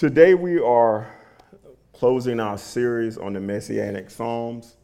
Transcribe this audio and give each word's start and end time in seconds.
Today 0.00 0.32
we 0.32 0.58
are 0.58 1.06
closing 1.92 2.40
our 2.40 2.56
series 2.56 3.18
on 3.18 3.34
the 3.34 3.40
Messianic 3.40 4.08
Psalms. 4.08 4.76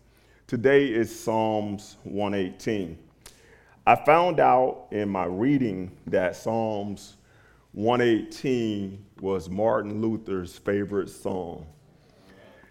Today 0.46 0.88
is 0.88 1.08
Psalms 1.18 1.96
118. 2.04 2.98
I 3.86 3.94
found 3.94 4.40
out 4.40 4.88
in 4.90 5.08
my 5.08 5.24
reading 5.24 5.90
that 6.06 6.36
Psalms 6.36 7.16
118 7.72 9.02
was 9.22 9.48
Martin 9.48 10.02
Luther's 10.02 10.58
favorite 10.58 11.08
psalm. 11.08 11.64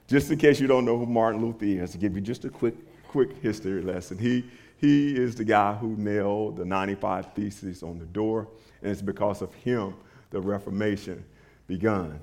Just 0.08 0.30
in 0.30 0.38
case 0.38 0.60
you 0.60 0.68
don't 0.68 0.86
know 0.86 1.00
who 1.00 1.08
Martin 1.08 1.42
Luther 1.42 1.66
is, 1.66 1.94
to 1.94 1.98
give 1.98 2.14
you 2.14 2.22
just 2.22 2.46
a 2.46 2.50
quick, 2.50 2.76
quick 3.08 3.42
history 3.42 3.82
lesson. 3.82 4.20
He, 4.20 4.46
he 4.78 5.16
is 5.16 5.34
the 5.34 5.46
guy 5.46 5.74
who 5.74 5.96
nailed 5.98 6.58
the 6.58 6.66
95 6.66 7.34
Theses 7.34 7.82
on 7.82 7.98
the 7.98 8.06
door, 8.06 8.48
and 8.84 8.92
it's 8.92 9.02
because 9.02 9.42
of 9.42 9.52
him 9.56 9.96
the 10.30 10.40
Reformation 10.40 11.26
begun. 11.66 12.20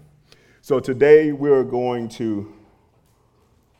So 0.65 0.79
today 0.79 1.33
we're 1.33 1.65
going 1.65 2.09
to 2.11 2.55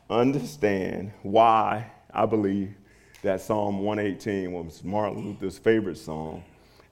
understand 0.09 1.13
why 1.21 1.89
I 2.13 2.25
believe 2.25 2.75
that 3.21 3.39
Psalm 3.39 3.79
118 3.79 4.51
was 4.51 4.83
Martin 4.83 5.25
Luther's 5.25 5.57
favorite 5.57 5.97
psalm, 5.97 6.43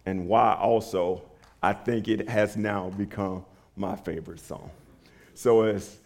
and 0.06 0.30
why 0.30 0.54
also 0.54 1.24
I 1.62 1.74
think 1.74 2.08
it 2.08 2.30
has 2.30 2.56
now 2.56 2.90
become 2.92 3.44
my 3.76 3.98
favorite 3.98 4.40
song. 4.40 4.72
So 5.34 5.64
as 5.64 5.98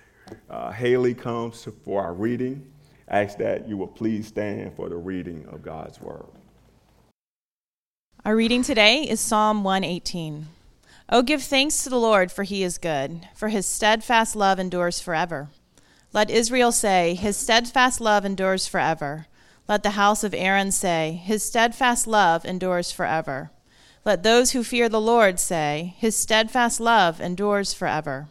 uh, 0.49 0.71
Haley 0.71 1.13
comes 1.13 1.67
for 1.83 2.01
our 2.01 2.15
reading, 2.15 2.65
I 3.07 3.21
ask 3.21 3.37
that 3.37 3.69
you 3.69 3.77
will 3.77 3.85
please 3.85 4.25
stand 4.25 4.75
for 4.75 4.89
the 4.89 4.97
reading 4.97 5.45
of 5.51 5.61
God's 5.61 6.01
word. 6.01 6.25
Our 8.25 8.35
reading 8.35 8.63
today 8.63 9.03
is 9.03 9.19
Psalm 9.21 9.63
118. 9.63 10.47
Oh, 11.07 11.21
give 11.21 11.43
thanks 11.43 11.83
to 11.83 11.89
the 11.89 11.99
Lord, 11.99 12.31
for 12.31 12.43
he 12.43 12.63
is 12.63 12.77
good, 12.77 13.27
for 13.35 13.49
his 13.49 13.65
steadfast 13.65 14.35
love 14.35 14.59
endures 14.59 14.99
forever. 14.99 15.49
Let 16.13 16.31
Israel 16.31 16.71
say, 16.71 17.13
His 17.13 17.35
steadfast 17.35 17.99
love 17.99 18.23
endures 18.23 18.67
forever. 18.67 19.27
Let 19.67 19.83
the 19.83 19.91
house 19.91 20.23
of 20.23 20.33
Aaron 20.33 20.71
say, 20.71 21.21
His 21.23 21.43
steadfast 21.43 22.07
love 22.07 22.45
endures 22.45 22.91
forever. 22.91 23.51
Let 24.05 24.23
those 24.23 24.51
who 24.51 24.63
fear 24.63 24.87
the 24.87 25.01
Lord 25.01 25.39
say, 25.39 25.93
His 25.97 26.15
steadfast 26.15 26.79
love 26.79 27.19
endures 27.19 27.73
forever. 27.73 28.29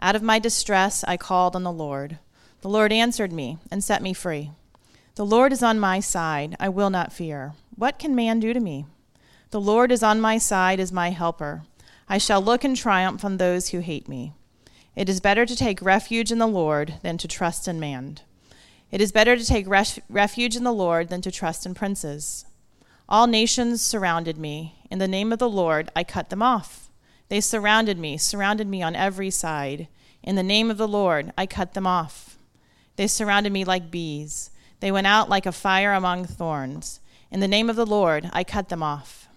Out 0.00 0.14
of 0.14 0.22
my 0.22 0.38
distress 0.38 1.04
I 1.08 1.16
called 1.16 1.56
on 1.56 1.64
the 1.64 1.72
Lord. 1.72 2.18
The 2.60 2.68
Lord 2.68 2.92
answered 2.92 3.32
me 3.32 3.58
and 3.70 3.82
set 3.82 4.02
me 4.02 4.14
free. 4.14 4.52
The 5.16 5.26
Lord 5.26 5.52
is 5.52 5.62
on 5.62 5.80
my 5.80 6.00
side. 6.00 6.56
I 6.60 6.68
will 6.68 6.90
not 6.90 7.12
fear. 7.12 7.54
What 7.74 7.98
can 7.98 8.14
man 8.14 8.38
do 8.38 8.52
to 8.52 8.60
me? 8.60 8.86
The 9.50 9.60
Lord 9.60 9.90
is 9.90 10.02
on 10.02 10.20
my 10.20 10.38
side 10.38 10.78
as 10.78 10.92
my 10.92 11.10
helper. 11.10 11.64
I 12.12 12.18
shall 12.18 12.42
look 12.42 12.64
in 12.64 12.74
triumph 12.74 13.24
on 13.24 13.36
those 13.36 13.68
who 13.68 13.78
hate 13.78 14.08
me. 14.08 14.32
It 14.96 15.08
is 15.08 15.20
better 15.20 15.46
to 15.46 15.54
take 15.54 15.80
refuge 15.80 16.32
in 16.32 16.38
the 16.38 16.48
Lord 16.48 16.94
than 17.04 17.16
to 17.18 17.28
trust 17.28 17.68
in 17.68 17.78
man. 17.78 18.18
It 18.90 19.00
is 19.00 19.12
better 19.12 19.36
to 19.36 19.46
take 19.46 19.68
ref- 19.68 20.00
refuge 20.08 20.56
in 20.56 20.64
the 20.64 20.72
Lord 20.72 21.08
than 21.08 21.22
to 21.22 21.30
trust 21.30 21.64
in 21.66 21.72
princes. 21.72 22.44
All 23.08 23.28
nations 23.28 23.80
surrounded 23.80 24.38
me. 24.38 24.74
In 24.90 24.98
the 24.98 25.06
name 25.06 25.32
of 25.32 25.38
the 25.38 25.48
Lord, 25.48 25.92
I 25.94 26.02
cut 26.02 26.30
them 26.30 26.42
off. 26.42 26.90
They 27.28 27.40
surrounded 27.40 27.96
me, 27.96 28.18
surrounded 28.18 28.66
me 28.66 28.82
on 28.82 28.96
every 28.96 29.30
side. 29.30 29.86
In 30.20 30.34
the 30.34 30.42
name 30.42 30.68
of 30.68 30.78
the 30.78 30.88
Lord, 30.88 31.32
I 31.38 31.46
cut 31.46 31.74
them 31.74 31.86
off. 31.86 32.36
They 32.96 33.06
surrounded 33.06 33.52
me 33.52 33.64
like 33.64 33.92
bees. 33.92 34.50
They 34.80 34.90
went 34.90 35.06
out 35.06 35.28
like 35.28 35.46
a 35.46 35.52
fire 35.52 35.92
among 35.92 36.24
thorns. 36.24 36.98
In 37.30 37.38
the 37.38 37.46
name 37.46 37.70
of 37.70 37.76
the 37.76 37.86
Lord, 37.86 38.28
I 38.32 38.42
cut 38.42 38.68
them 38.68 38.82
off. 38.82 39.28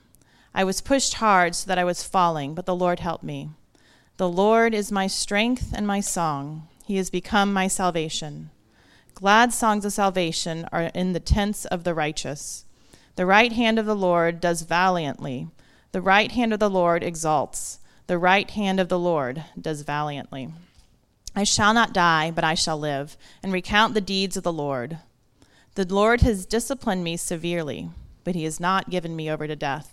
I 0.56 0.64
was 0.64 0.82
pushed 0.82 1.16
hard 1.16 1.56
so 1.56 1.68
that 1.68 1.80
I 1.80 1.84
was 1.84 2.04
falling, 2.04 2.54
but 2.54 2.66
the 2.66 2.76
Lord 2.76 3.00
helped 3.00 3.24
me. 3.24 3.50
The 4.18 4.30
Lord 4.30 4.74
is 4.74 4.92
my 4.92 5.08
strength 5.08 5.74
and 5.76 5.88
my 5.88 6.00
song. 6.00 6.68
He 6.86 6.98
has 6.98 7.10
become 7.10 7.52
my 7.52 7.68
salvation. 7.68 8.52
Glad 9.16 9.54
songs 9.54 9.86
of 9.86 9.94
salvation 9.94 10.68
are 10.72 10.84
in 10.94 11.14
the 11.14 11.20
tents 11.20 11.66
of 11.66 11.84
the 11.84 11.94
righteous. 11.94 12.66
The 13.16 13.26
right 13.26 13.52
hand 13.52 13.80
of 13.80 13.86
the 13.86 13.96
Lord 13.96 14.40
does 14.40 14.64
valiantly. 14.64 15.48
The 15.92 16.02
right 16.02 16.32
hand 16.32 16.54
of 16.54 16.60
the 16.60 16.70
Lord 16.70 17.04
exalts. 17.04 17.80
The 18.08 18.18
right 18.18 18.50
hand 18.52 18.80
of 18.80 18.90
the 18.90 19.00
Lord 19.00 19.44
does 19.60 19.82
valiantly. 19.82 20.54
I 21.36 21.44
shall 21.44 21.74
not 21.74 21.94
die, 21.94 22.32
but 22.32 22.44
I 22.44 22.54
shall 22.54 22.78
live, 22.78 23.18
and 23.42 23.52
recount 23.52 23.94
the 23.94 24.02
deeds 24.02 24.38
of 24.38 24.44
the 24.44 24.54
Lord. 24.54 25.00
The 25.76 25.86
Lord 25.86 26.22
has 26.22 26.46
disciplined 26.46 27.04
me 27.04 27.18
severely, 27.18 27.90
but 28.24 28.36
he 28.36 28.44
has 28.44 28.60
not 28.60 28.92
given 28.92 29.16
me 29.16 29.32
over 29.32 29.48
to 29.48 29.56
death. 29.56 29.93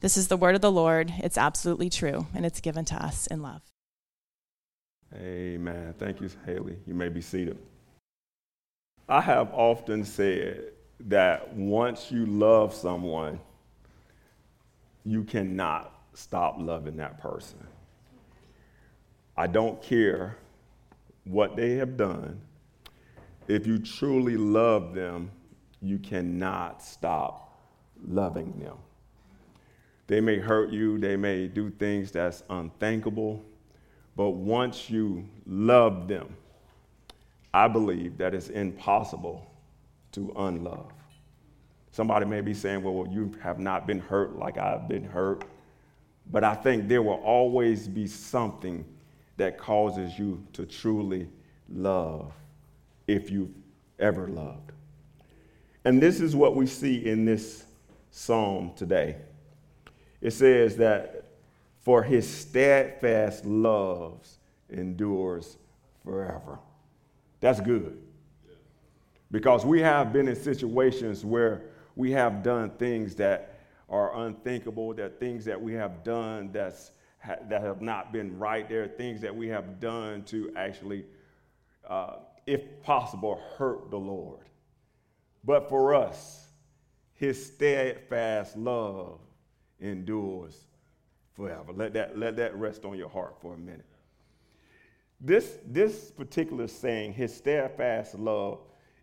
This 0.00 0.16
is 0.16 0.28
the 0.28 0.36
word 0.36 0.54
of 0.54 0.62
the 0.62 0.72
Lord. 0.72 1.12
It's 1.18 1.36
absolutely 1.36 1.90
true, 1.90 2.26
and 2.34 2.46
it's 2.46 2.60
given 2.60 2.86
to 2.86 2.94
us 2.94 3.26
in 3.26 3.42
love. 3.42 3.60
Amen. 5.14 5.94
Thank 5.98 6.20
you, 6.20 6.30
Haley. 6.46 6.78
You 6.86 6.94
may 6.94 7.08
be 7.08 7.20
seated. 7.20 7.58
I 9.08 9.20
have 9.20 9.52
often 9.52 10.04
said 10.04 10.72
that 11.00 11.52
once 11.54 12.10
you 12.10 12.24
love 12.24 12.72
someone, 12.72 13.40
you 15.04 15.24
cannot 15.24 15.92
stop 16.14 16.56
loving 16.58 16.96
that 16.96 17.20
person. 17.20 17.58
I 19.36 19.48
don't 19.48 19.82
care 19.82 20.36
what 21.24 21.56
they 21.56 21.72
have 21.76 21.96
done. 21.96 22.40
If 23.48 23.66
you 23.66 23.78
truly 23.78 24.36
love 24.36 24.94
them, 24.94 25.30
you 25.82 25.98
cannot 25.98 26.82
stop 26.82 27.58
loving 28.06 28.58
them. 28.60 28.76
They 30.10 30.20
may 30.20 30.40
hurt 30.40 30.70
you, 30.70 30.98
they 30.98 31.14
may 31.14 31.46
do 31.46 31.70
things 31.70 32.10
that's 32.10 32.42
unthinkable, 32.50 33.44
but 34.16 34.30
once 34.30 34.90
you 34.90 35.24
love 35.46 36.08
them, 36.08 36.36
I 37.54 37.68
believe 37.68 38.18
that 38.18 38.34
it's 38.34 38.48
impossible 38.48 39.48
to 40.10 40.32
unlove. 40.36 40.90
Somebody 41.92 42.26
may 42.26 42.40
be 42.40 42.54
saying, 42.54 42.82
well, 42.82 43.06
you 43.08 43.38
have 43.40 43.60
not 43.60 43.86
been 43.86 44.00
hurt 44.00 44.36
like 44.36 44.58
I've 44.58 44.88
been 44.88 45.04
hurt. 45.04 45.44
But 46.32 46.42
I 46.42 46.56
think 46.56 46.88
there 46.88 47.02
will 47.02 47.22
always 47.22 47.86
be 47.86 48.08
something 48.08 48.84
that 49.36 49.58
causes 49.58 50.18
you 50.18 50.44
to 50.54 50.66
truly 50.66 51.28
love 51.68 52.32
if 53.06 53.30
you've 53.30 53.54
ever 54.00 54.26
loved. 54.26 54.72
And 55.84 56.02
this 56.02 56.20
is 56.20 56.34
what 56.34 56.56
we 56.56 56.66
see 56.66 57.06
in 57.06 57.24
this 57.24 57.64
psalm 58.10 58.72
today 58.74 59.14
it 60.20 60.32
says 60.32 60.76
that 60.76 61.24
for 61.80 62.02
his 62.02 62.28
steadfast 62.28 63.44
loves 63.44 64.38
endures 64.68 65.56
forever. 66.04 66.58
That's 67.40 67.60
good. 67.60 67.98
Because 69.30 69.64
we 69.64 69.80
have 69.80 70.12
been 70.12 70.28
in 70.28 70.36
situations 70.36 71.24
where 71.24 71.62
we 71.96 72.10
have 72.12 72.42
done 72.42 72.70
things 72.70 73.14
that 73.16 73.60
are 73.88 74.24
unthinkable, 74.26 74.94
that 74.94 75.18
things 75.18 75.44
that 75.46 75.60
we 75.60 75.72
have 75.74 76.04
done 76.04 76.50
that's, 76.52 76.90
that 77.48 77.62
have 77.62 77.80
not 77.80 78.12
been 78.12 78.38
right. 78.38 78.68
There 78.68 78.84
are 78.84 78.88
things 78.88 79.20
that 79.22 79.34
we 79.34 79.48
have 79.48 79.80
done 79.80 80.22
to 80.24 80.52
actually, 80.56 81.04
uh, 81.88 82.16
if 82.46 82.82
possible, 82.82 83.40
hurt 83.56 83.90
the 83.90 83.98
Lord. 83.98 84.44
But 85.44 85.68
for 85.68 85.94
us, 85.94 86.48
his 87.14 87.46
steadfast 87.46 88.56
love 88.56 89.20
endures 89.80 90.66
forever. 91.32 91.72
Let 91.72 91.92
that, 91.94 92.18
let 92.18 92.36
that 92.36 92.54
rest 92.56 92.84
on 92.84 92.96
your 92.96 93.08
heart 93.08 93.36
for 93.40 93.54
a 93.54 93.58
minute. 93.58 93.86
This, 95.20 95.58
this 95.66 96.10
particular 96.10 96.66
saying, 96.66 97.12
his 97.12 97.34
steadfast 97.34 98.14
love, 98.14 98.60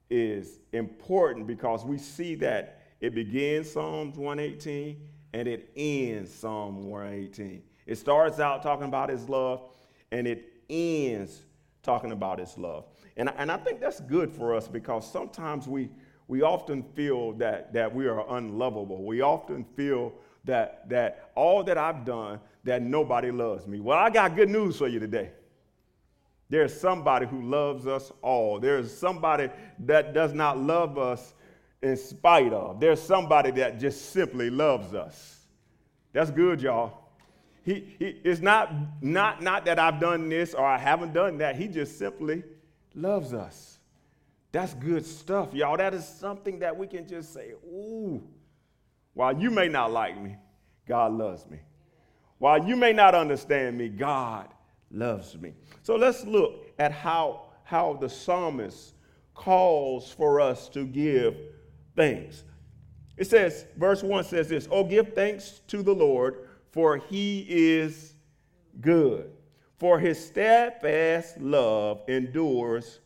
is 0.09 0.59
important 0.71 1.45
because 1.47 1.83
we 1.83 1.97
see 1.97 2.35
that 2.35 2.81
it 3.01 3.13
begins 3.13 3.71
Psalms 3.71 4.17
118 4.17 4.97
and 5.33 5.47
it 5.47 5.69
ends 5.75 6.33
Psalm 6.33 6.89
118. 6.89 7.61
It 7.85 7.97
starts 7.97 8.39
out 8.39 8.63
talking 8.63 8.87
about 8.87 9.09
his 9.09 9.29
love 9.29 9.69
and 10.11 10.27
it 10.27 10.53
ends 10.69 11.41
talking 11.83 12.11
about 12.11 12.39
his 12.39 12.57
love. 12.57 12.85
And, 13.15 13.31
and 13.37 13.51
I 13.51 13.57
think 13.57 13.79
that's 13.79 13.99
good 14.01 14.31
for 14.31 14.55
us 14.55 14.67
because 14.67 15.09
sometimes 15.09 15.67
we, 15.67 15.89
we 16.27 16.41
often 16.41 16.83
feel 16.83 17.33
that, 17.33 17.73
that 17.73 17.93
we 17.93 18.07
are 18.07 18.25
unlovable. 18.37 19.03
We 19.03 19.21
often 19.21 19.63
feel 19.75 20.13
that, 20.47 20.89
that 20.89 21.29
all 21.35 21.63
that 21.63 21.77
I've 21.77 22.03
done, 22.03 22.39
that 22.63 22.81
nobody 22.81 23.31
loves 23.31 23.67
me. 23.67 23.79
Well, 23.79 23.97
I 23.97 24.09
got 24.09 24.35
good 24.35 24.49
news 24.49 24.77
for 24.77 24.87
you 24.87 24.99
today. 24.99 25.31
There's 26.49 26.77
somebody 26.77 27.25
who 27.25 27.41
loves 27.41 27.87
us 27.87 28.11
all. 28.21 28.59
There's 28.59 28.95
somebody 28.95 29.49
that 29.79 30.13
does 30.13 30.33
not 30.33 30.57
love 30.57 30.97
us 30.97 31.33
in 31.81 31.95
spite 31.97 32.53
of. 32.53 32.79
There's 32.79 33.01
somebody 33.01 33.51
that 33.51 33.79
just 33.79 34.11
simply 34.11 34.49
loves 34.49 34.93
us. 34.93 35.45
That's 36.13 36.31
good, 36.31 36.61
y'all. 36.61 37.09
He, 37.63 37.95
he, 37.99 38.05
it's 38.23 38.39
not, 38.39 38.71
not, 39.01 39.41
not 39.41 39.65
that 39.65 39.77
I've 39.77 39.99
done 39.99 40.29
this 40.29 40.53
or 40.53 40.65
I 40.65 40.77
haven't 40.77 41.13
done 41.13 41.37
that. 41.39 41.57
He 41.57 41.67
just 41.67 41.99
simply 41.99 42.43
loves 42.95 43.33
us. 43.33 43.79
That's 44.53 44.73
good 44.73 45.05
stuff, 45.05 45.53
y'all. 45.53 45.75
That 45.75 45.93
is 45.93 46.07
something 46.07 46.59
that 46.59 46.75
we 46.75 46.87
can 46.87 47.05
just 47.05 47.33
say, 47.33 47.51
ooh, 47.65 48.23
while 49.17 49.35
you 49.35 49.49
may 49.49 49.67
not 49.67 49.91
like 49.91 50.21
me, 50.21 50.35
God 50.87 51.11
loves 51.11 51.49
me. 51.49 51.57
While 52.37 52.67
you 52.67 52.75
may 52.75 52.93
not 52.93 53.15
understand 53.15 53.75
me, 53.75 53.89
God 53.89 54.47
loves 54.91 55.35
me. 55.35 55.53
So 55.81 55.95
let's 55.95 56.23
look 56.23 56.71
at 56.77 56.91
how, 56.91 57.47
how 57.63 57.97
the 57.99 58.07
psalmist 58.07 58.93
calls 59.33 60.11
for 60.11 60.39
us 60.39 60.69
to 60.69 60.85
give 60.85 61.35
thanks. 61.95 62.43
It 63.17 63.25
says, 63.25 63.65
verse 63.75 64.03
1 64.03 64.23
says 64.23 64.49
this 64.49 64.67
Oh, 64.69 64.83
give 64.83 65.15
thanks 65.15 65.61
to 65.69 65.81
the 65.81 65.95
Lord, 65.95 66.47
for 66.69 66.97
he 66.97 67.43
is 67.49 68.13
good, 68.81 69.31
for 69.79 69.99
his 69.99 70.23
steadfast 70.23 71.39
love 71.39 72.01
endures 72.07 72.99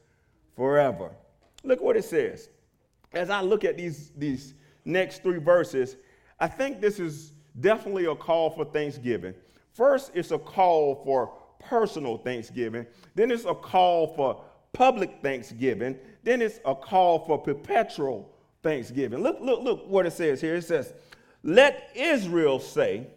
forever. 0.58 1.12
Look 1.64 1.80
what 1.80 1.96
it 1.96 2.04
says. 2.04 2.50
As 3.14 3.30
I 3.30 3.40
look 3.40 3.64
at 3.64 3.78
these, 3.78 4.12
these 4.18 4.56
next 4.86 5.24
three 5.24 5.40
verses, 5.40 5.98
I 6.40 6.48
think 6.48 6.82
this 6.82 7.00
is 7.00 7.34
definitely 7.60 8.06
a 8.06 8.16
call 8.16 8.50
for 8.50 8.66
thanksgiving. 8.66 9.34
First, 9.74 10.12
it's 10.14 10.32
a 10.32 10.40
call 10.40 11.04
for 11.04 11.34
personal 11.60 12.18
thanksgiving. 12.18 12.86
Then 13.16 13.32
it's 13.32 13.46
a 13.46 13.56
call 13.56 14.08
for 14.08 14.44
public 14.74 15.20
thanksgiving. 15.22 15.98
Then 16.24 16.42
it's 16.42 16.60
a 16.66 16.76
call 16.76 17.20
for 17.20 17.38
perpetual 17.38 18.32
thanksgiving. 18.64 19.20
Look, 19.20 19.40
look, 19.42 19.62
look 19.62 19.88
what 19.88 20.06
it 20.06 20.14
says 20.14 20.42
here. 20.42 20.56
It 20.56 20.64
says, 20.64 20.94
Let 21.44 21.90
Israel 21.96 22.60
say, 22.60 23.08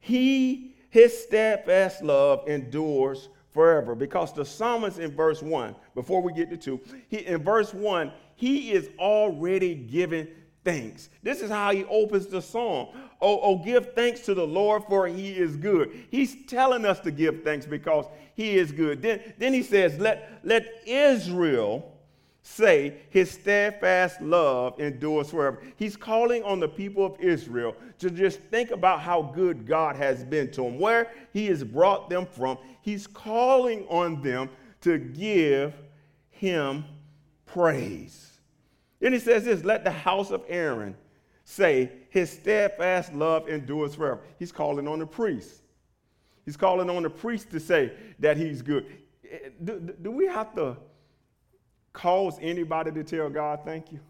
He, 0.00 0.74
his 0.90 1.16
steadfast 1.22 2.02
love 2.02 2.46
endures 2.48 3.28
forever. 3.54 3.94
Because 3.94 4.32
the 4.34 4.44
psalmist 4.44 4.98
in 4.98 5.12
verse 5.12 5.42
1, 5.42 5.74
before 5.94 6.20
we 6.20 6.32
get 6.32 6.50
to 6.50 6.56
2, 6.56 6.80
he, 7.08 7.18
in 7.18 7.42
verse 7.42 7.72
1, 7.72 8.12
he 8.36 8.72
is 8.72 8.90
already 8.98 9.74
giving 9.74 10.26
thanks. 10.64 11.10
This 11.22 11.40
is 11.40 11.50
how 11.50 11.72
he 11.72 11.84
opens 11.84 12.26
the 12.26 12.42
song. 12.42 12.88
Oh, 13.20 13.40
oh, 13.40 13.58
give 13.58 13.94
thanks 13.94 14.20
to 14.22 14.34
the 14.34 14.46
Lord, 14.46 14.84
for 14.84 15.06
he 15.06 15.32
is 15.32 15.56
good. 15.56 15.92
He's 16.10 16.46
telling 16.46 16.84
us 16.84 17.00
to 17.00 17.10
give 17.10 17.42
thanks 17.44 17.66
because 17.66 18.06
he 18.34 18.56
is 18.56 18.72
good. 18.72 19.02
Then, 19.02 19.20
then 19.38 19.52
he 19.52 19.62
says, 19.62 19.98
let, 19.98 20.40
let 20.42 20.66
Israel 20.86 21.90
say 22.42 22.98
his 23.08 23.30
steadfast 23.30 24.20
love 24.20 24.78
endures 24.78 25.30
forever. 25.30 25.62
He's 25.76 25.96
calling 25.96 26.42
on 26.42 26.60
the 26.60 26.68
people 26.68 27.04
of 27.06 27.18
Israel 27.18 27.74
to 27.98 28.10
just 28.10 28.38
think 28.40 28.70
about 28.70 29.00
how 29.00 29.22
good 29.22 29.66
God 29.66 29.96
has 29.96 30.22
been 30.24 30.50
to 30.52 30.62
them, 30.62 30.78
where 30.78 31.10
he 31.32 31.46
has 31.46 31.64
brought 31.64 32.10
them 32.10 32.26
from. 32.26 32.58
He's 32.82 33.06
calling 33.06 33.86
on 33.88 34.20
them 34.20 34.50
to 34.82 34.98
give 34.98 35.72
him 36.30 36.84
praise. 37.46 38.33
Then 39.04 39.12
he 39.12 39.18
says 39.18 39.44
this 39.44 39.62
let 39.64 39.84
the 39.84 39.90
house 39.90 40.30
of 40.30 40.42
Aaron 40.48 40.96
say, 41.44 41.92
His 42.08 42.30
steadfast 42.30 43.12
love 43.12 43.50
endures 43.50 43.94
forever. 43.94 44.22
He's 44.38 44.50
calling 44.50 44.88
on 44.88 44.98
the 44.98 45.06
priest. 45.06 45.60
He's 46.46 46.56
calling 46.56 46.88
on 46.88 47.02
the 47.02 47.10
priest 47.10 47.50
to 47.50 47.60
say 47.60 47.92
that 48.18 48.38
he's 48.38 48.62
good. 48.62 48.86
Eh, 49.30 49.50
do, 49.62 49.94
do 50.00 50.10
we 50.10 50.24
have 50.24 50.54
to 50.54 50.78
cause 51.92 52.38
anybody 52.40 52.92
to 52.92 53.04
tell 53.04 53.28
God 53.28 53.60
thank 53.62 53.92
you? 53.92 54.00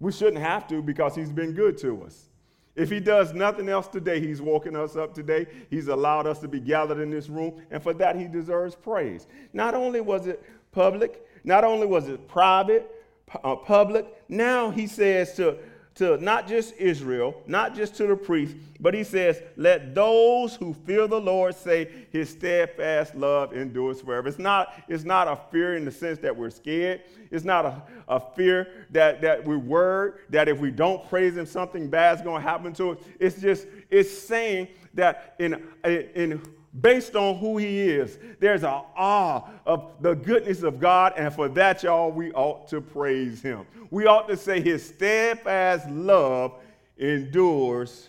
We 0.00 0.12
shouldn't 0.12 0.42
have 0.42 0.68
to 0.68 0.82
because 0.82 1.14
he's 1.14 1.32
been 1.32 1.54
good 1.54 1.78
to 1.78 2.02
us. 2.02 2.28
If 2.76 2.90
he 2.90 3.00
does 3.00 3.32
nothing 3.32 3.70
else 3.70 3.88
today, 3.88 4.20
he's 4.20 4.42
woken 4.42 4.76
us 4.76 4.96
up 4.96 5.14
today. 5.14 5.46
He's 5.70 5.88
allowed 5.88 6.26
us 6.26 6.40
to 6.40 6.48
be 6.48 6.60
gathered 6.60 7.00
in 7.00 7.08
this 7.08 7.30
room, 7.30 7.62
and 7.70 7.82
for 7.82 7.94
that, 7.94 8.16
he 8.16 8.26
deserves 8.26 8.74
praise. 8.74 9.28
Not 9.54 9.74
only 9.74 10.02
was 10.02 10.26
it 10.26 10.44
public, 10.72 11.26
not 11.42 11.64
only 11.64 11.86
was 11.86 12.10
it 12.10 12.28
private, 12.28 12.93
uh, 13.42 13.56
public. 13.56 14.06
Now 14.28 14.70
he 14.70 14.86
says 14.86 15.34
to, 15.34 15.58
to 15.96 16.16
not 16.18 16.48
just 16.48 16.74
Israel, 16.76 17.40
not 17.46 17.74
just 17.74 17.94
to 17.96 18.06
the 18.06 18.16
priests, 18.16 18.56
but 18.80 18.94
he 18.94 19.04
says, 19.04 19.42
Let 19.56 19.94
those 19.94 20.56
who 20.56 20.74
fear 20.74 21.06
the 21.06 21.20
Lord 21.20 21.54
say, 21.54 21.88
His 22.10 22.30
steadfast 22.30 23.14
love 23.14 23.52
endures 23.52 24.00
forever. 24.00 24.28
It's 24.28 24.38
not, 24.38 24.74
it's 24.88 25.04
not 25.04 25.28
a 25.28 25.38
fear 25.50 25.76
in 25.76 25.84
the 25.84 25.92
sense 25.92 26.18
that 26.20 26.36
we're 26.36 26.50
scared. 26.50 27.02
It's 27.30 27.44
not 27.44 27.64
a, 27.64 27.82
a 28.08 28.20
fear 28.20 28.86
that, 28.90 29.20
that 29.22 29.44
we're 29.44 29.58
worried 29.58 30.14
that 30.30 30.48
if 30.48 30.58
we 30.58 30.70
don't 30.70 31.08
praise 31.08 31.36
Him, 31.36 31.46
something 31.46 31.88
bad 31.88 32.16
is 32.16 32.22
going 32.22 32.42
to 32.42 32.48
happen 32.48 32.72
to 32.74 32.92
us. 32.92 32.98
It's 33.20 33.40
just, 33.40 33.66
it's 33.90 34.10
saying 34.10 34.68
that 34.94 35.36
in, 35.38 35.62
in 35.84 36.42
based 36.80 37.14
on 37.14 37.38
who 37.38 37.58
he 37.58 37.82
is. 37.82 38.18
There's 38.40 38.64
an 38.64 38.82
awe 38.96 39.42
of 39.64 39.92
the 40.00 40.14
goodness 40.14 40.62
of 40.62 40.80
God, 40.80 41.12
and 41.16 41.32
for 41.32 41.48
that, 41.50 41.82
y'all, 41.82 42.10
we 42.10 42.32
ought 42.32 42.68
to 42.68 42.80
praise 42.80 43.40
him. 43.40 43.66
We 43.90 44.06
ought 44.06 44.28
to 44.28 44.36
say 44.36 44.60
his 44.60 44.84
steadfast 44.84 45.88
love 45.88 46.54
endures 46.98 48.08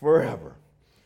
forever. 0.00 0.54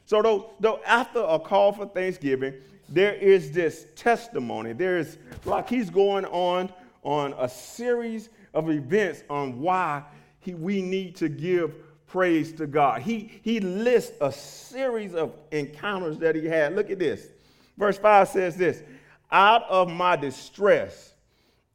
So, 0.06 0.22
though, 0.22 0.50
though 0.60 0.80
after 0.86 1.20
a 1.20 1.38
call 1.38 1.72
for 1.72 1.86
thanksgiving, 1.86 2.54
there 2.88 3.14
is 3.14 3.52
this 3.52 3.86
testimony. 3.94 4.72
There 4.72 4.96
is 4.96 5.18
like 5.44 5.68
he's 5.68 5.90
going 5.90 6.24
on 6.26 6.72
on 7.02 7.34
a 7.38 7.48
series 7.48 8.30
of 8.54 8.70
events 8.70 9.22
on 9.28 9.60
why 9.60 10.04
he, 10.40 10.54
we 10.54 10.80
need 10.80 11.14
to 11.16 11.28
give 11.28 11.74
praise 12.08 12.52
to 12.52 12.66
God. 12.66 13.02
He, 13.02 13.40
he 13.42 13.60
lists 13.60 14.16
a 14.20 14.32
series 14.32 15.14
of 15.14 15.34
encounters 15.52 16.18
that 16.18 16.34
he 16.34 16.46
had. 16.46 16.74
Look 16.74 16.90
at 16.90 16.98
this. 16.98 17.28
Verse 17.76 17.98
5 17.98 18.28
says 18.28 18.56
this 18.56 18.82
Out 19.30 19.62
of 19.68 19.88
my 19.88 20.16
distress, 20.16 21.12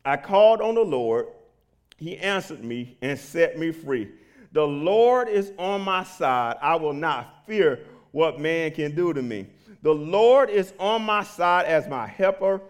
I 0.03 0.17
called 0.17 0.61
on 0.61 0.75
the 0.75 0.83
Lord. 0.83 1.27
He 1.97 2.17
answered 2.17 2.63
me 2.63 2.97
and 3.01 3.17
set 3.17 3.57
me 3.57 3.71
free. 3.71 4.09
The 4.51 4.65
Lord 4.65 5.29
is 5.29 5.51
on 5.57 5.81
my 5.81 6.03
side. 6.03 6.57
I 6.61 6.75
will 6.75 6.93
not 6.93 7.45
fear 7.47 7.79
what 8.11 8.39
man 8.39 8.71
can 8.71 8.93
do 8.93 9.13
to 9.13 9.21
me. 9.21 9.47
The 9.81 9.93
Lord 9.93 10.49
is 10.49 10.73
on 10.79 11.03
my 11.03 11.23
side 11.23 11.65
as 11.65 11.87
my 11.87 12.07
helper. 12.07 12.61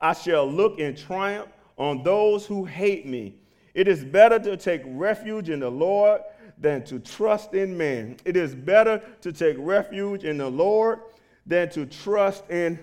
I 0.00 0.12
shall 0.12 0.50
look 0.50 0.78
in 0.78 0.94
triumph 0.96 1.48
on 1.76 2.02
those 2.02 2.46
who 2.46 2.64
hate 2.64 3.06
me. 3.06 3.34
It 3.74 3.88
is 3.88 4.04
better 4.04 4.38
to 4.40 4.56
take 4.56 4.82
refuge 4.84 5.50
in 5.50 5.60
the 5.60 5.70
Lord 5.70 6.20
than 6.60 6.84
to 6.84 6.98
trust 6.98 7.54
in 7.54 7.76
man. 7.76 8.16
It 8.24 8.36
is 8.36 8.54
better 8.54 9.00
to 9.20 9.32
take 9.32 9.56
refuge 9.58 10.24
in 10.24 10.38
the 10.38 10.50
Lord 10.50 11.00
than 11.46 11.70
to 11.70 11.86
trust 11.86 12.48
in 12.50 12.78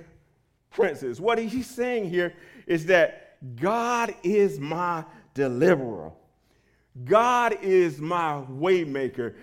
princes. 0.72 1.22
What 1.22 1.38
he's 1.38 1.70
saying 1.70 2.10
here 2.10 2.34
is 2.68 2.86
that 2.88 3.38
God 3.56 4.16
is 4.24 4.60
my 4.60 5.04
deliverer. 5.34 6.12
God 7.04 7.58
is 7.62 8.00
my 8.00 8.44
waymaker. 8.50 9.36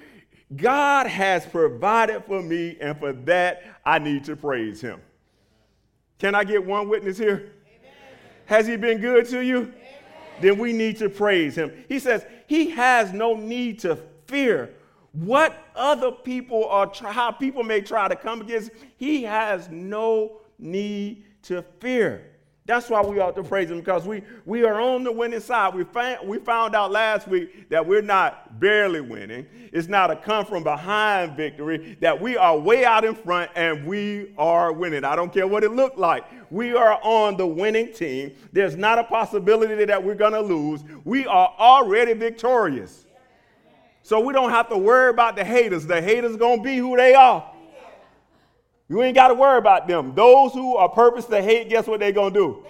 God 0.57 1.07
has 1.07 1.47
provided 1.47 2.25
for 2.25 2.43
me, 2.43 2.77
and 2.81 2.99
for 2.99 3.13
that 3.13 3.63
I 3.85 3.99
need 3.99 4.25
to 4.25 4.37
praise 4.37 4.81
him. 4.81 5.01
Can 6.19 6.35
I 6.35 6.45
get 6.45 6.65
one 6.65 6.89
witness 6.89 7.19
here? 7.19 7.37
Amen. 7.37 7.51
Has 8.47 8.67
he 8.67 8.77
been 8.77 9.01
good 9.01 9.27
to 9.29 9.41
you? 9.41 9.59
Amen. 9.59 9.75
Then 10.41 10.59
we 10.59 10.73
need 10.73 10.99
to 10.99 11.09
praise 11.09 11.55
him. 11.55 11.73
He 11.89 11.99
says 11.99 12.25
he 12.47 12.71
has 12.71 13.13
no 13.13 13.35
need 13.35 13.79
to 13.81 13.99
fear 14.33 14.75
what 15.13 15.69
other 15.77 16.11
people 16.11 16.65
are, 16.67 16.91
how 17.05 17.31
people 17.31 17.63
may 17.63 17.83
try 17.83 18.09
to 18.09 18.17
come 18.17 18.41
against. 18.41 18.71
He 18.97 19.23
has 19.25 19.69
no 19.69 20.39
need 20.59 21.25
to 21.43 21.63
fear. 21.81 22.29
That's 22.65 22.89
why 22.89 23.03
we 23.03 23.19
ought 23.19 23.35
to 23.35 23.43
praise 23.43 23.71
him 23.71 23.81
because 23.81 24.07
we, 24.07 24.23
we 24.47 24.65
are 24.65 24.81
on 24.81 25.03
the 25.03 25.11
winning 25.11 25.41
side. 25.41 25.75
We, 25.75 25.85
we 26.25 26.39
found 26.39 26.77
out 26.77 26.93
last 26.93 27.27
week 27.27 27.69
that 27.71 27.85
we're 27.85 28.03
not 28.03 28.61
barely 28.61 29.01
winning. 29.01 29.47
It's 29.73 29.89
not 29.89 30.13
a 30.13 30.17
come 30.17 30.47
from 30.47 30.63
behind 30.63 31.37
victory, 31.37 31.99
that 32.01 32.19
we 32.19 32.37
are 32.37 32.57
way 32.57 32.85
out 32.85 33.05
in 33.05 33.17
front 33.17 33.51
and 33.57 33.85
we 33.85 34.33
are 34.39 34.73
winning. 34.73 35.05
I 35.05 35.17
don't 35.17 35.33
care 35.33 35.49
what 35.49 35.65
it 35.65 35.73
looked 35.73 35.99
like. 35.99 36.25
We 36.53 36.75
are 36.75 37.01
on 37.03 37.37
the 37.37 37.47
winning 37.47 37.93
team. 37.93 38.33
There's 38.53 38.77
not 38.77 38.99
a 38.99 39.05
possibility 39.05 39.85
that 39.85 40.03
we're 40.03 40.15
going 40.15 40.33
to 40.33 40.41
lose. 40.41 40.85
We 41.05 41.27
are 41.27 41.53
already 41.59 42.13
victorious. 42.13 43.07
So 44.03 44.21
we 44.21 44.33
don't 44.33 44.51
have 44.51 44.69
to 44.69 44.77
worry 44.77 45.11
about 45.11 45.37
the 45.37 45.45
haters. 45.45 45.87
The 45.87 46.03
haters 46.03 46.37
to 46.37 46.61
be 46.63 46.77
who 46.77 46.97
they 46.97 47.15
are. 47.15 47.49
You 48.89 49.03
ain't 49.03 49.15
got 49.15 49.29
to 49.29 49.35
worry 49.35 49.59
about 49.59 49.89
them. 49.89 50.15
Those 50.15 50.53
who 50.53 50.77
are 50.77 50.89
purpose 50.89 51.25
to 51.27 51.41
hate, 51.41 51.69
guess 51.71 51.87
what 51.87 52.01
they're 52.01 52.13
going 52.13 52.35
to 52.35 52.39
do? 52.39 52.67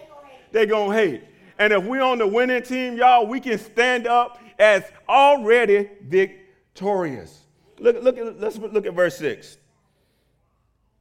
They're 0.53 0.67
going 0.67 0.91
to 0.91 0.97
hate. 0.97 1.25
And 1.59 1.73
if 1.73 1.85
we're 1.85 2.03
on 2.03 2.19
the 2.19 2.27
winning 2.27 2.63
team, 2.63 2.97
y'all, 2.97 3.27
we 3.27 3.41
can 3.41 3.59
stand 3.59 4.07
up 4.07 4.39
as 4.59 4.85
already 5.09 5.91
victorious. 6.03 7.41
Look, 7.79 8.03
look, 8.03 8.17
let's 8.39 8.59
look 8.59 8.87
at 8.87 8.95
verse 8.95 9.17
6. 9.19 9.57